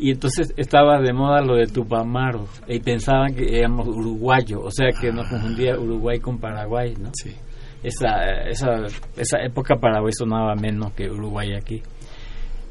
y 0.00 0.10
entonces 0.12 0.52
estaba 0.56 1.00
de 1.00 1.12
moda 1.12 1.40
lo 1.42 1.54
de 1.56 1.66
Tupamaro, 1.66 2.46
y 2.66 2.80
pensaban 2.80 3.34
que 3.34 3.58
éramos 3.58 3.86
uruguayos, 3.86 4.60
o 4.64 4.70
sea 4.70 4.88
que 4.98 5.12
nos 5.12 5.28
confundía 5.28 5.78
Uruguay 5.78 6.18
con 6.18 6.38
Paraguay, 6.38 6.94
¿no? 7.00 7.10
sí 7.12 7.34
esa, 7.82 8.42
esa, 8.46 8.84
esa 9.16 9.38
época 9.42 9.76
Paraguay 9.76 10.12
sonaba 10.12 10.54
menos 10.54 10.92
que 10.92 11.08
Uruguay 11.08 11.54
aquí. 11.54 11.80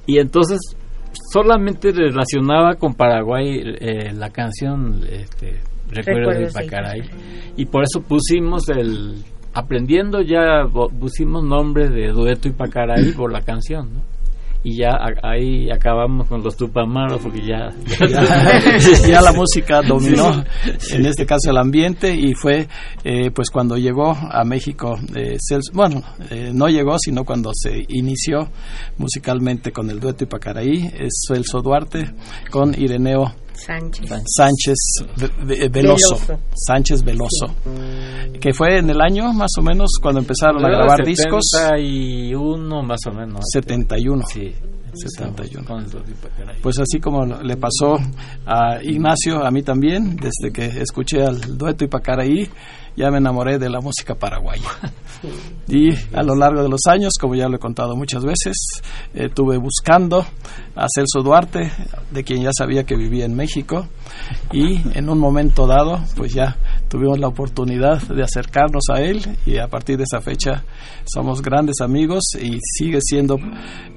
Y 0.05 0.19
entonces 0.19 0.59
solamente 1.33 1.91
relacionaba 1.91 2.75
con 2.75 2.93
Paraguay 2.93 3.59
eh, 3.79 4.13
la 4.13 4.29
canción 4.29 5.01
este, 5.09 5.61
Recuerdos 5.89 6.35
de. 6.35 6.43
Ipacaraí. 6.61 7.01
Y 7.57 7.65
por 7.65 7.83
eso 7.83 8.01
pusimos 8.07 8.69
el... 8.69 9.23
Aprendiendo 9.55 10.21
ya 10.21 10.63
bo- 10.71 10.89
pusimos 10.89 11.43
nombre 11.43 11.89
de 11.89 12.09
Dueto 12.11 12.47
Ipacaraí 12.47 13.11
por 13.13 13.31
la 13.33 13.41
canción, 13.41 13.91
¿no? 13.93 14.01
Y 14.61 14.75
ya 14.75 14.89
a- 14.89 15.29
ahí 15.31 15.71
acabamos 15.71 16.27
con 16.27 16.43
los 16.43 16.57
Tupamaros 16.57 17.21
porque 17.21 17.39
ya... 17.45 17.69
ya, 18.09 18.77
ya 19.07 19.21
la 19.21 19.31
música 19.31 19.81
dominó 19.81 20.43
en 20.91 21.05
este 21.05 21.25
caso 21.25 21.49
el 21.51 21.57
ambiente 21.57 22.13
y 22.13 22.33
fue 22.33 22.67
eh, 23.05 23.31
pues 23.31 23.49
cuando 23.49 23.77
llegó 23.77 24.11
a 24.11 24.43
México 24.43 24.97
eh, 25.15 25.37
Celso- 25.39 25.71
bueno 25.71 26.01
eh, 26.29 26.51
no 26.53 26.67
llegó 26.67 26.97
sino 26.99 27.23
cuando 27.23 27.51
se 27.53 27.85
inició 27.87 28.49
musicalmente 28.97 29.71
con 29.71 29.89
el 29.89 29.99
dueto 29.99 30.25
Ipacaraí 30.25 30.91
es 30.99 31.23
Celso 31.27 31.61
Duarte 31.61 32.11
con 32.51 32.73
Ireneo 32.79 33.31
Sánchez. 33.65 34.09
Sánchez 34.25 34.77
Ve- 35.17 35.69
Veloso, 35.69 36.15
Veloso. 36.19 36.39
Sánchez 36.55 37.03
Veloso 37.03 37.47
que 38.39 38.53
fue 38.53 38.77
en 38.77 38.89
el 38.89 39.01
año 39.01 39.33
más 39.33 39.51
o 39.57 39.61
menos 39.61 39.89
cuando 40.01 40.21
empezaron 40.21 40.63
a 40.65 40.69
grabar 40.69 41.03
discos 41.05 41.45
71 41.51 42.83
más 42.83 42.99
o 43.07 43.11
menos. 43.11 43.41
71 43.51 44.23
Sí. 44.31 44.53
71. 44.93 45.65
Con 45.65 45.83
el 45.83 45.89
Dueto 45.89 46.11
Ipacaraí. 46.11 46.57
Pues 46.61 46.79
así 46.79 46.99
como 46.99 47.25
le 47.25 47.57
pasó 47.57 47.97
a 48.45 48.81
Ignacio, 48.83 49.45
a 49.45 49.51
mí 49.51 49.63
también, 49.63 50.15
desde 50.15 50.51
que 50.53 50.81
escuché 50.81 51.23
al 51.23 51.57
dueto 51.57 51.85
Ipacaraí, 51.85 52.49
ya 52.95 53.09
me 53.11 53.17
enamoré 53.17 53.57
de 53.57 53.69
la 53.69 53.79
música 53.79 54.15
paraguaya. 54.15 54.69
Y 55.67 55.89
a 56.15 56.23
lo 56.23 56.35
largo 56.35 56.63
de 56.63 56.69
los 56.69 56.81
años, 56.87 57.13
como 57.19 57.35
ya 57.35 57.47
lo 57.47 57.57
he 57.57 57.59
contado 57.59 57.95
muchas 57.95 58.23
veces, 58.23 58.55
eh, 59.13 59.25
estuve 59.25 59.57
buscando 59.57 60.25
a 60.75 60.87
Celso 60.93 61.21
Duarte, 61.21 61.71
de 62.11 62.23
quien 62.23 62.41
ya 62.41 62.51
sabía 62.57 62.85
que 62.85 62.95
vivía 62.95 63.25
en 63.25 63.35
México, 63.35 63.87
y 64.51 64.81
en 64.97 65.09
un 65.09 65.19
momento 65.19 65.67
dado, 65.67 65.99
pues 66.15 66.33
ya 66.33 66.57
tuvimos 66.89 67.19
la 67.19 67.27
oportunidad 67.27 68.01
de 68.01 68.23
acercarnos 68.23 68.83
a 68.91 69.01
él 69.01 69.21
y 69.45 69.57
a 69.57 69.67
partir 69.67 69.97
de 69.97 70.03
esa 70.03 70.19
fecha 70.19 70.63
somos 71.05 71.41
grandes 71.41 71.81
amigos 71.81 72.23
y 72.41 72.59
sigue 72.61 72.99
siendo, 73.01 73.37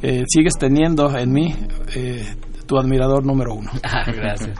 eh, 0.03 0.22
sigues 0.28 0.55
teniendo 0.59 1.16
en 1.16 1.32
mí 1.32 1.55
eh, 1.97 2.24
tu 2.66 2.78
admirador 2.78 3.24
número 3.24 3.55
uno. 3.55 3.70
Ah, 3.82 4.05
gracias. 4.07 4.57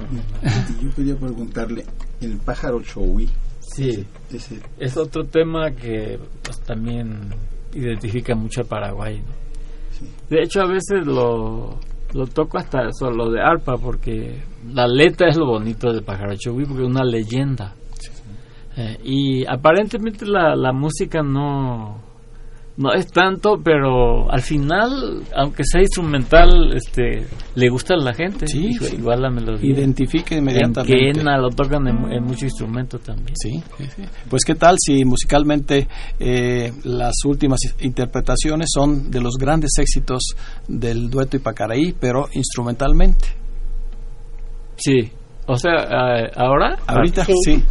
Y 0.80 0.85
yo 0.85 0.95
quería 0.95 1.16
preguntarle, 1.16 1.85
el 2.20 2.39
pájaro 2.39 2.83
chowi, 2.83 3.28
Sí, 3.61 4.05
ese, 4.30 4.61
es 4.78 4.97
otro 4.97 5.24
tema 5.24 5.70
que 5.70 6.18
pues, 6.43 6.61
también 6.61 7.30
identifica 7.72 8.35
mucho 8.35 8.62
a 8.62 8.64
Paraguay. 8.64 9.18
¿no? 9.18 9.33
Sí. 9.93 10.07
De 10.28 10.43
hecho, 10.43 10.61
a 10.61 10.66
veces 10.66 11.07
lo, 11.07 11.78
lo 12.12 12.26
toco 12.26 12.59
hasta 12.59 12.91
solo 12.93 13.30
de 13.30 13.41
arpa, 13.41 13.76
porque 13.78 14.43
la 14.68 14.87
letra 14.87 15.28
es 15.28 15.37
lo 15.37 15.47
bonito 15.47 15.93
de 15.93 16.03
Pájaro 16.03 16.35
Chubí, 16.37 16.64
porque 16.64 16.83
es 16.83 16.89
una 16.89 17.05
leyenda. 17.05 17.74
Eh, 18.77 18.99
y 19.05 19.45
aparentemente 19.47 20.25
la, 20.27 20.55
la 20.57 20.73
música 20.73 21.23
no 21.23 22.01
no 22.75 22.95
es 22.95 23.07
tanto, 23.12 23.61
pero 23.62 24.33
al 24.33 24.41
final, 24.41 25.23
aunque 25.37 25.62
sea 25.62 25.83
instrumental, 25.83 26.73
este 26.75 27.27
le 27.55 27.68
gusta 27.68 27.93
a 27.95 27.99
la 27.99 28.14
gente. 28.14 28.47
Sí, 28.47 28.70
igual, 28.97 29.20
la 29.20 29.31
melodía. 29.31 29.70
Identifique 29.75 30.35
En 30.37 30.41
inmediatamente. 30.45 31.12
quena 31.12 31.37
lo 31.37 31.51
tocan 31.51 31.87
en, 31.87 32.11
en 32.11 32.25
muchos 32.25 32.45
instrumentos 32.45 33.03
también. 33.03 33.37
Sí, 33.37 33.62
sí, 33.77 33.85
sí. 33.95 34.03
Pues 34.31 34.43
qué 34.45 34.55
tal 34.55 34.77
si 34.81 35.05
musicalmente 35.05 35.87
eh, 36.18 36.73
las 36.85 37.12
últimas 37.27 37.61
interpretaciones 37.81 38.68
son 38.73 39.11
de 39.11 39.20
los 39.20 39.35
grandes 39.39 39.73
éxitos 39.79 40.23
del 40.66 41.11
dueto 41.11 41.37
Ipacaraí, 41.37 41.93
pero 42.01 42.29
instrumentalmente. 42.33 43.29
Sí. 44.77 45.12
O 45.53 45.57
sea, 45.57 46.28
ahora. 46.36 46.76
Ahorita 46.86 47.24
Sí. 47.24 47.32
sí. 47.44 47.64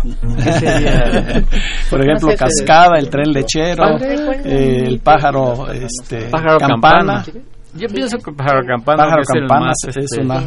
¿Qué 0.44 0.52
sería? 0.54 1.44
Por 1.90 2.02
ejemplo, 2.02 2.28
No 2.28 2.32
sé 2.32 2.32
qué- 2.32 2.36
Cascada, 2.38 2.98
el 3.00 3.10
tren 3.10 3.32
lechero, 3.34 3.98
eh, 4.46 4.84
el 4.88 5.00
pájaro, 5.00 5.68
este, 5.72 6.30
Pájaro 6.30 6.58
campana. 6.60 7.24
campana. 7.24 7.46
Yo 7.74 7.88
pienso 7.88 8.18
que 8.18 8.34
pájaro 8.34 8.66
campana, 8.68 9.04
Pájaro 9.04 9.22
es 9.22 9.30
el 9.34 9.40
campana 9.42 9.66
más, 9.68 9.78
es 9.88 9.96
este, 9.98 10.22
una 10.22 10.42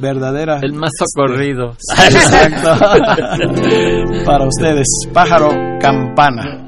verdadera. 0.00 0.58
el 0.62 0.72
más 0.72 0.90
socorrido. 0.98 1.72
Exacto. 2.06 2.74
Para 4.24 4.44
ustedes, 4.46 4.86
pájaro 5.12 5.50
campana. 5.78 6.64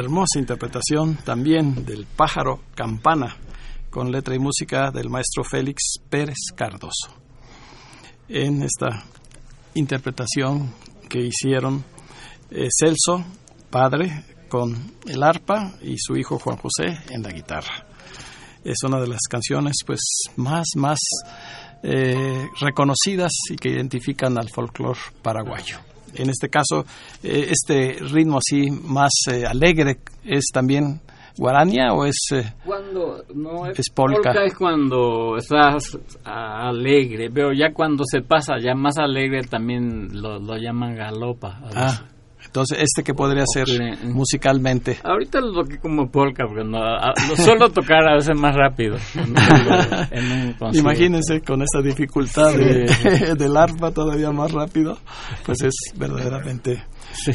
Hermosa 0.00 0.38
interpretación 0.38 1.16
también 1.16 1.84
del 1.84 2.06
pájaro 2.06 2.60
campana 2.74 3.36
con 3.90 4.10
letra 4.10 4.34
y 4.34 4.38
música 4.38 4.90
del 4.90 5.10
maestro 5.10 5.44
Félix 5.44 6.00
Pérez 6.08 6.38
Cardoso. 6.56 7.14
En 8.28 8.62
esta 8.62 9.04
interpretación 9.74 10.72
que 11.08 11.20
hicieron 11.20 11.84
eh, 12.50 12.68
Celso, 12.70 13.24
padre, 13.68 14.24
con 14.48 14.94
el 15.06 15.22
arpa 15.22 15.74
y 15.82 15.96
su 15.98 16.16
hijo 16.16 16.38
Juan 16.38 16.56
José 16.56 16.98
en 17.10 17.22
la 17.22 17.30
guitarra. 17.30 17.86
Es 18.64 18.82
una 18.84 19.00
de 19.00 19.08
las 19.08 19.20
canciones 19.28 19.76
pues 19.86 20.00
más, 20.36 20.66
más 20.76 20.98
eh, 21.82 22.48
reconocidas 22.58 23.32
y 23.50 23.56
que 23.56 23.70
identifican 23.70 24.38
al 24.38 24.48
folclore 24.50 25.00
paraguayo 25.22 25.89
en 26.14 26.30
este 26.30 26.48
caso, 26.48 26.84
eh, 27.22 27.48
este 27.50 27.98
ritmo 28.12 28.38
así 28.38 28.70
más 28.70 29.10
eh, 29.30 29.46
alegre 29.46 29.98
es 30.24 30.46
también 30.52 31.00
guarania 31.36 31.92
o 31.92 32.04
es 32.04 32.18
eh, 32.32 32.52
cuando 32.64 33.24
no 33.34 33.66
es, 33.66 33.78
es 33.78 33.90
polka. 33.90 34.30
es 34.44 34.54
cuando 34.54 35.36
estás 35.36 35.96
alegre 36.24 37.30
pero 37.32 37.52
ya 37.52 37.72
cuando 37.72 38.04
se 38.04 38.20
pasa 38.20 38.54
ya 38.60 38.74
más 38.74 38.98
alegre 38.98 39.42
también 39.44 40.08
lo, 40.20 40.38
lo 40.38 40.56
llaman 40.56 40.96
galopa 40.96 41.60
ah 41.74 42.02
entonces, 42.50 42.78
¿este 42.80 43.04
que 43.04 43.14
podría 43.14 43.44
ser 43.46 43.68
musicalmente? 44.02 44.98
Ahorita 45.04 45.40
lo 45.40 45.62
toqué 45.62 45.78
como 45.78 46.10
polka, 46.10 46.46
porque 46.48 46.64
no, 46.64 46.78
a, 46.78 47.12
lo 47.28 47.36
suelo 47.36 47.70
tocar 47.70 48.08
a 48.08 48.16
veces 48.16 48.36
más 48.36 48.56
rápido. 48.56 48.96
En 50.10 50.56
un 50.60 50.74
Imagínense 50.74 51.42
con 51.42 51.62
esta 51.62 51.80
dificultad 51.80 52.52
de, 52.52 53.34
del 53.38 53.56
arpa 53.56 53.92
todavía 53.92 54.32
más 54.32 54.50
rápido, 54.50 54.98
pues 55.46 55.62
es 55.62 55.74
verdaderamente 55.96 56.82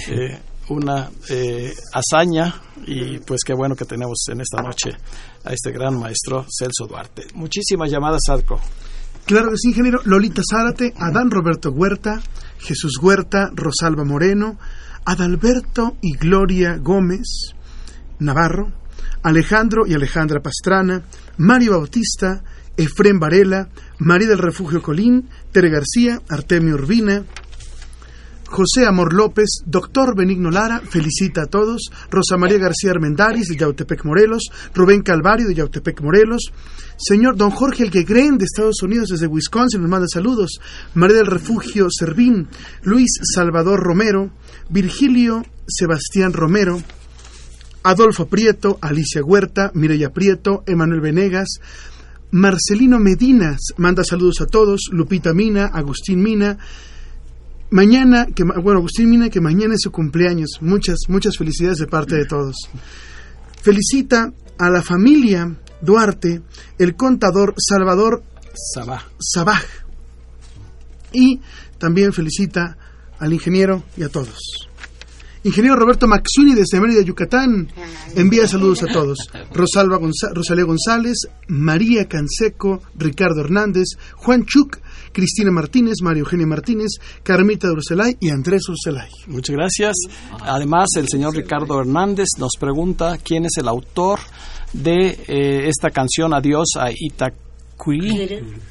eh, 0.10 0.38
una 0.68 1.10
eh, 1.30 1.72
hazaña 1.94 2.54
y 2.86 3.20
pues 3.20 3.40
qué 3.46 3.54
bueno 3.54 3.74
que 3.74 3.86
tenemos 3.86 4.18
en 4.30 4.42
esta 4.42 4.62
noche 4.62 4.98
a 5.46 5.54
este 5.54 5.72
gran 5.72 5.98
maestro 5.98 6.46
Celso 6.50 6.88
Duarte. 6.90 7.24
Muchísimas 7.36 7.90
llamadas, 7.90 8.24
Arco. 8.28 8.60
Claro 9.26 9.50
que 9.52 9.58
sí, 9.58 9.70
ingeniero. 9.70 10.02
Lolita 10.04 10.42
Zárate, 10.52 10.94
Adán 10.98 11.32
Roberto 11.32 11.72
Huerta, 11.72 12.22
Jesús 12.60 13.00
Huerta, 13.02 13.50
Rosalba 13.56 14.04
Moreno, 14.04 14.58
Adalberto 15.06 15.98
y 16.02 16.18
Gloria 16.18 16.78
Gómez 16.78 17.54
Navarro, 18.20 18.72
Alejandro 19.24 19.86
y 19.88 19.94
Alejandra 19.94 20.42
Pastrana, 20.42 21.04
Mario 21.38 21.72
Bautista, 21.72 22.44
Efrén 22.78 23.20
Varela, 23.20 23.70
María 24.00 24.28
del 24.28 24.40
Refugio 24.40 24.82
Colín, 24.82 25.30
Tere 25.52 25.70
García, 25.70 26.22
Artemio 26.30 26.76
Urbina, 26.76 27.24
José 28.56 28.86
Amor 28.86 29.14
López, 29.14 29.64
Doctor 29.66 30.16
Benigno 30.16 30.50
Lara, 30.50 30.80
felicita 30.80 31.42
a 31.42 31.46
todos, 31.48 31.90
Rosa 32.10 32.38
María 32.38 32.58
García 32.58 32.92
Armendaris 32.92 33.50
de 33.50 33.58
Yautepec 33.58 34.06
Morelos, 34.06 34.44
Rubén 34.74 35.02
Calvario 35.02 35.50
de 35.50 35.56
Yautepec 35.56 36.00
Morelos, 36.00 36.54
señor 36.98 37.36
Don 37.36 37.50
Jorge 37.50 37.84
El 37.84 37.92
Guegren 37.92 38.38
de 38.38 38.46
Estados 38.46 38.82
Unidos 38.82 39.10
desde 39.10 39.28
Wisconsin 39.28 39.82
nos 39.82 39.90
manda 39.90 40.08
saludos, 40.08 40.62
María 40.94 41.18
del 41.18 41.26
Refugio 41.26 41.88
Servín, 41.90 42.48
Luis 42.84 43.20
Salvador 43.24 43.82
Romero, 43.82 44.32
Virgilio 44.70 45.44
Sebastián 45.68 46.32
Romero, 46.32 46.82
Adolfo 47.84 48.28
Prieto, 48.28 48.78
Alicia 48.80 49.22
Huerta, 49.22 49.72
Mireya 49.74 50.14
Prieto, 50.14 50.64
Emanuel 50.66 51.02
Venegas, 51.02 51.60
Marcelino 52.32 53.00
Medinas 53.00 53.74
manda 53.76 54.06
saludos 54.06 54.40
a 54.40 54.46
todos, 54.46 54.90
Lupita 54.94 55.34
Mina, 55.34 55.66
Agustín 55.66 56.24
Mina, 56.24 56.58
mañana, 57.70 58.28
que, 58.28 58.44
bueno, 58.44 58.80
Agustín 58.80 59.10
Mina, 59.10 59.30
que 59.30 59.42
mañana 59.42 59.76
es 59.76 59.82
su 59.82 59.92
cumpleaños, 59.92 60.60
muchas, 60.62 61.00
muchas 61.08 61.38
felicidades 61.38 61.80
de 61.80 61.88
parte 61.88 62.16
de 62.16 62.26
todos. 62.26 62.56
Felicita 63.62 64.32
a 64.58 64.70
la 64.70 64.82
familia 64.82 65.58
Duarte, 65.82 66.42
el 66.78 66.96
contador 66.96 67.56
Salvador 67.58 68.24
Sabaj. 68.54 69.64
Y 71.12 71.42
también 71.78 72.14
felicita 72.14 72.78
al 73.20 73.34
ingeniero 73.34 73.84
y 73.98 74.04
a 74.04 74.10
todos. 74.10 74.70
Ingeniero 75.46 75.76
Roberto 75.76 76.08
Maxuni 76.08 76.56
desde 76.56 76.82
Mérida, 76.82 77.04
Yucatán, 77.04 77.72
envía 78.16 78.48
saludos 78.48 78.82
a 78.82 78.88
todos. 78.88 79.20
Rosalba 79.54 80.00
Rosalía 80.34 80.66
González, 80.66 81.28
María 81.50 82.06
Canseco, 82.06 82.82
Ricardo 82.96 83.42
Hernández, 83.42 83.90
Juan 84.16 84.44
Chuc, 84.48 84.80
Cristina 85.12 85.52
Martínez, 85.52 85.98
María 86.02 86.22
Eugenia 86.22 86.48
Martínez, 86.48 86.94
Carmita 87.22 87.72
Urselay 87.72 88.18
y 88.20 88.32
Andrés 88.32 88.68
Urselay. 88.68 89.08
Muchas 89.28 89.56
gracias. 89.56 89.94
Además, 90.42 90.90
el 90.98 91.08
señor 91.08 91.36
Ricardo 91.36 91.80
Hernández 91.80 92.30
nos 92.40 92.54
pregunta 92.60 93.20
quién 93.24 93.46
es 93.46 93.52
el 93.60 93.68
autor 93.68 94.22
de 94.74 95.10
eh, 95.28 95.70
esta 95.70 95.92
canción 95.92 96.34
Adiós 96.34 96.70
a 96.80 96.90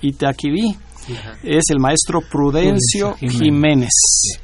Itaquí, 0.03 0.75
Es 1.43 1.65
el 1.71 1.81
maestro 1.81 2.21
Prudencio 2.21 3.15
Prudencio 3.15 3.41
Jiménez. 3.41 3.91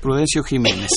Prudencio 0.00 0.42
Jiménez. 0.42 0.90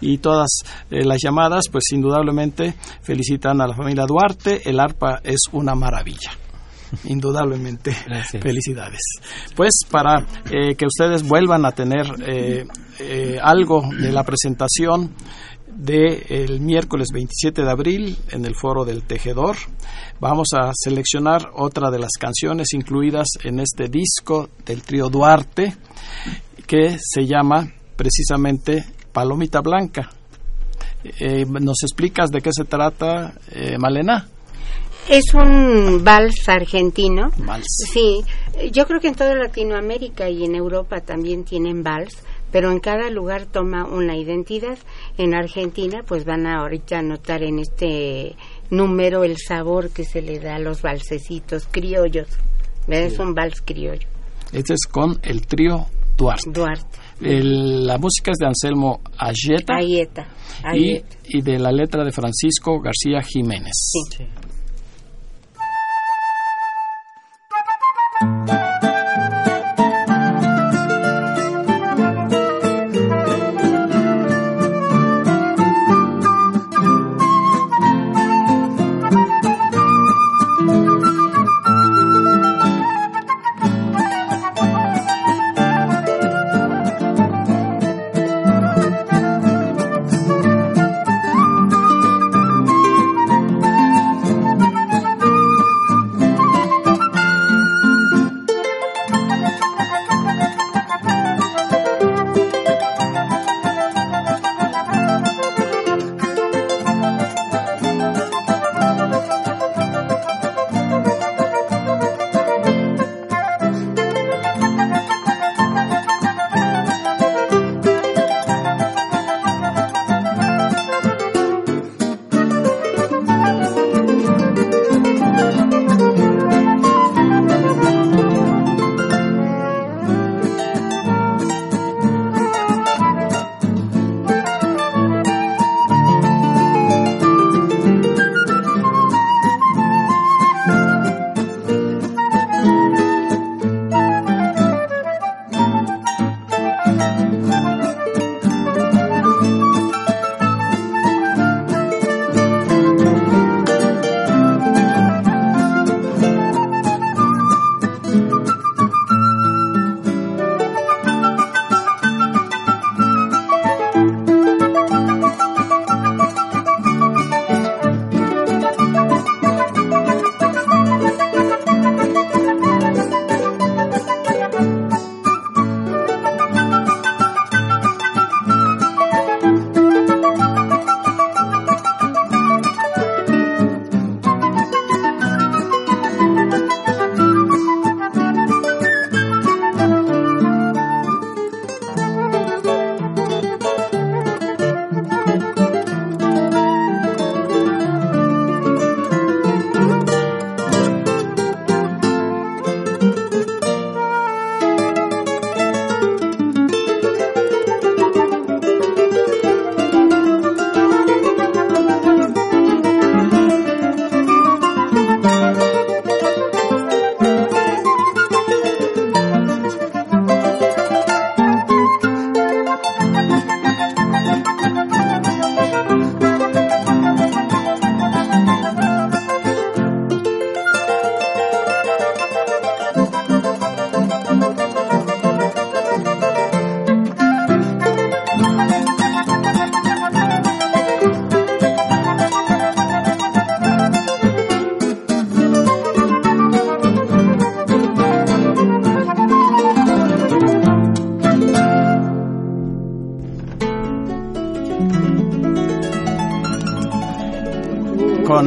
Y 0.00 0.18
todas 0.18 0.48
eh, 0.90 1.04
las 1.04 1.18
llamadas, 1.22 1.64
pues 1.70 1.84
indudablemente 1.92 2.74
felicitan 3.02 3.60
a 3.60 3.66
la 3.66 3.74
familia 3.74 4.06
Duarte. 4.06 4.68
El 4.68 4.80
arpa 4.80 5.20
es 5.22 5.40
una 5.52 5.74
maravilla. 5.74 6.32
Indudablemente, 7.04 7.96
Gracias. 8.06 8.42
felicidades. 8.42 9.00
Pues 9.56 9.72
para 9.90 10.26
eh, 10.50 10.74
que 10.76 10.86
ustedes 10.86 11.26
vuelvan 11.26 11.64
a 11.64 11.72
tener 11.72 12.06
eh, 12.26 12.64
eh, 12.98 13.38
algo 13.42 13.82
de 13.98 14.12
la 14.12 14.24
presentación 14.24 15.14
del 15.76 16.60
miércoles 16.60 17.08
27 17.12 17.62
de 17.62 17.70
abril 17.70 18.16
en 18.30 18.44
el 18.44 18.54
foro 18.54 18.84
del 18.84 19.04
Tejedor, 19.04 19.56
vamos 20.20 20.48
a 20.54 20.70
seleccionar 20.74 21.50
otra 21.54 21.90
de 21.90 21.98
las 21.98 22.12
canciones 22.18 22.72
incluidas 22.74 23.28
en 23.44 23.60
este 23.60 23.88
disco 23.88 24.50
del 24.64 24.82
trío 24.82 25.08
Duarte 25.08 25.76
que 26.66 26.98
se 26.98 27.26
llama 27.26 27.72
precisamente 27.96 28.84
Palomita 29.12 29.60
Blanca. 29.60 30.10
Eh, 31.04 31.44
¿Nos 31.46 31.82
explicas 31.82 32.30
de 32.30 32.40
qué 32.40 32.50
se 32.52 32.64
trata, 32.64 33.34
eh, 33.50 33.76
Malena? 33.78 34.28
Es 35.08 35.34
un 35.34 36.04
vals 36.04 36.48
argentino. 36.48 37.30
Vals. 37.38 37.66
Sí, 37.92 38.22
yo 38.70 38.86
creo 38.86 39.00
que 39.00 39.08
en 39.08 39.16
toda 39.16 39.34
Latinoamérica 39.34 40.28
y 40.28 40.44
en 40.44 40.54
Europa 40.54 41.00
también 41.00 41.44
tienen 41.44 41.82
vals, 41.82 42.22
pero 42.52 42.70
en 42.70 42.78
cada 42.78 43.10
lugar 43.10 43.46
toma 43.46 43.84
una 43.86 44.16
identidad. 44.16 44.78
En 45.18 45.34
Argentina, 45.34 46.02
pues 46.06 46.24
van 46.24 46.46
a 46.46 46.60
ahorita 46.60 47.02
notar 47.02 47.42
en 47.42 47.58
este 47.58 48.36
número 48.70 49.24
el 49.24 49.36
sabor 49.38 49.90
que 49.90 50.04
se 50.04 50.22
le 50.22 50.38
da 50.38 50.56
a 50.56 50.58
los 50.60 50.82
valsecitos 50.82 51.66
criollos. 51.70 52.28
Es 52.86 53.18
un 53.18 53.34
vals 53.34 53.60
criollo. 53.62 54.06
Este 54.52 54.74
es 54.74 54.86
con 54.90 55.18
el 55.22 55.46
trío 55.46 55.86
Duarte. 56.16 56.50
Duarte. 56.50 56.98
El- 57.20 57.86
la 57.86 57.96
música 57.98 58.32
es 58.32 58.38
de 58.38 58.46
Anselmo 58.46 59.00
Ayeta 59.16 59.76
Ayeta. 59.76 60.26
y, 60.62 60.66
Ayeta. 60.96 61.16
y 61.24 61.40
de 61.42 61.58
la 61.58 61.72
letra 61.72 62.04
de 62.04 62.12
Francisco 62.12 62.80
García 62.80 63.22
Jiménez. 63.22 63.72
Sí. 63.74 64.24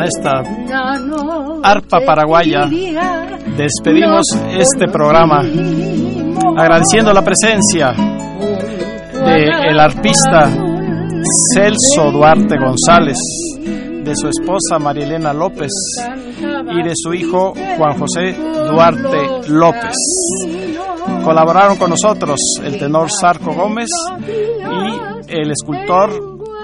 Esta 0.06 0.44
arpa 1.64 2.00
paraguaya 2.06 2.70
despedimos 3.58 4.26
este 4.58 4.88
programa 4.88 5.42
agradeciendo 6.58 7.12
la 7.14 7.24
presencia 7.24 7.92
del 9.26 9.54
el 9.70 9.80
arpista 9.80 10.50
Celso 11.54 12.12
Duarte 12.12 12.56
González, 12.58 13.18
de 14.04 14.16
su 14.16 14.28
esposa 14.28 14.78
María 14.80 15.06
Elena 15.06 15.34
López 15.34 15.72
y 16.40 16.84
de 16.84 16.94
su 16.96 17.14
hijo 17.14 17.54
Juan 17.78 17.98
José 17.98 18.38
Duarte 18.70 19.50
López. 19.50 19.96
Colaboraron 21.24 21.78
con 21.78 21.90
nosotros 21.90 22.40
el 22.64 22.78
tenor 22.78 23.10
Sarco 23.10 23.54
Gómez 23.54 23.90
y 24.28 25.34
el 25.34 25.50
escultor 25.52 26.12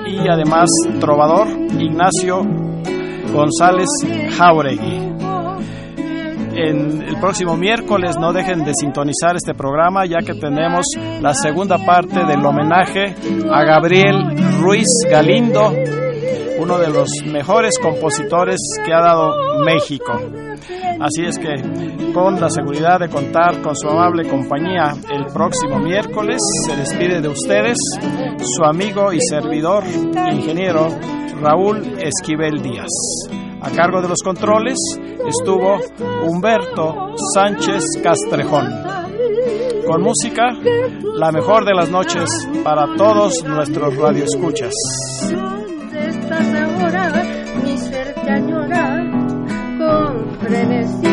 y 0.05 0.29
además 0.29 0.69
trovador 0.99 1.47
Ignacio 1.79 2.41
González 3.34 3.88
Jauregui. 4.38 5.11
en 6.53 7.01
el 7.01 7.17
próximo 7.19 7.55
miércoles 7.55 8.17
no 8.19 8.34
dejen 8.34 8.65
de 8.65 8.73
sintonizar 8.73 9.36
este 9.36 9.53
programa 9.53 10.05
ya 10.05 10.19
que 10.19 10.34
tenemos 10.34 10.86
la 11.21 11.34
segunda 11.34 11.77
parte 11.86 12.25
del 12.25 12.45
homenaje 12.45 13.15
a 13.49 13.63
Gabriel 13.63 14.36
Ruiz 14.59 14.88
Galindo, 15.09 15.73
uno 16.59 16.77
de 16.77 16.89
los 16.89 17.09
mejores 17.25 17.79
compositores 17.82 18.59
que 18.86 18.93
ha 18.93 19.01
dado 19.01 19.63
México. 19.63 20.13
Así 20.99 21.23
es 21.25 21.39
que 21.39 22.11
con 22.13 22.39
la 22.39 22.49
seguridad 22.49 22.99
de 22.99 23.09
contar 23.09 23.61
con 23.61 23.75
su 23.75 23.88
amable 23.88 24.27
compañía 24.29 24.93
el 25.11 25.25
próximo 25.34 25.79
miércoles, 25.79 26.39
se 26.67 26.75
despide 26.75 27.21
de 27.21 27.27
ustedes 27.27 27.77
su 28.38 28.63
amigo 28.63 29.11
y 29.11 29.19
servidor, 29.21 29.84
ingeniero 30.32 30.89
Raúl 31.41 31.97
Esquivel 31.99 32.61
Díaz. 32.61 32.89
A 33.61 33.71
cargo 33.71 34.01
de 34.01 34.07
los 34.09 34.19
controles 34.23 34.77
estuvo 35.27 35.79
Humberto 36.23 37.15
Sánchez 37.33 37.83
Castrejón. 38.03 38.67
Con 39.87 40.03
música, 40.03 40.51
la 41.15 41.31
mejor 41.31 41.65
de 41.65 41.73
las 41.73 41.89
noches 41.89 42.29
para 42.63 42.95
todos 42.95 43.43
nuestros 43.43 43.97
radioescuchas. 43.97 44.73
¿Dónde 45.31 46.07
estás 46.07 46.47
ahora? 46.53 47.23
Mi 47.63 48.29
añora 48.29 49.03
con 49.79 50.39
frenesí. 50.39 51.11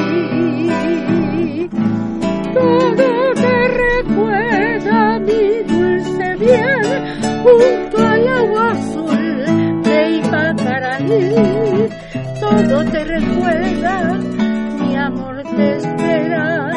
Todo 12.59 12.85
te 12.87 13.05
recuerda, 13.05 14.19
mi 14.81 14.97
amor 14.97 15.45
te 15.45 15.77
espera, 15.77 16.73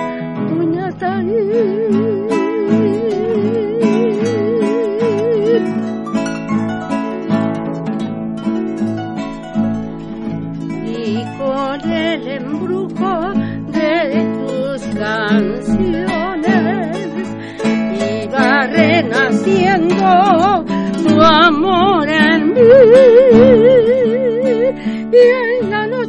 Puñataí. 0.48 1.34
y 10.86 11.26
con 11.40 11.92
el 11.92 12.28
embrujo 12.28 13.34
de 13.72 14.24
tus 14.38 14.82
canciones 14.96 15.66
iba 18.24 18.68
renaciendo 18.68 20.64
tu 21.08 21.20
amor 21.20 22.08
en 22.08 22.54
mí 22.54 22.62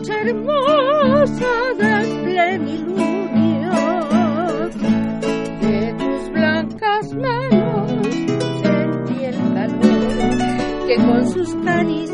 hermosa 0.08 1.74
de 1.78 1.92
plenilunio 2.24 3.70
de 5.60 5.94
tus 5.98 6.30
blancas 6.32 7.14
manos 7.14 7.90
sentí 8.62 9.24
el 9.24 9.36
calor 9.54 10.86
que 10.86 10.96
con 10.96 11.28
sus 11.32 11.54
caricias 11.64 12.11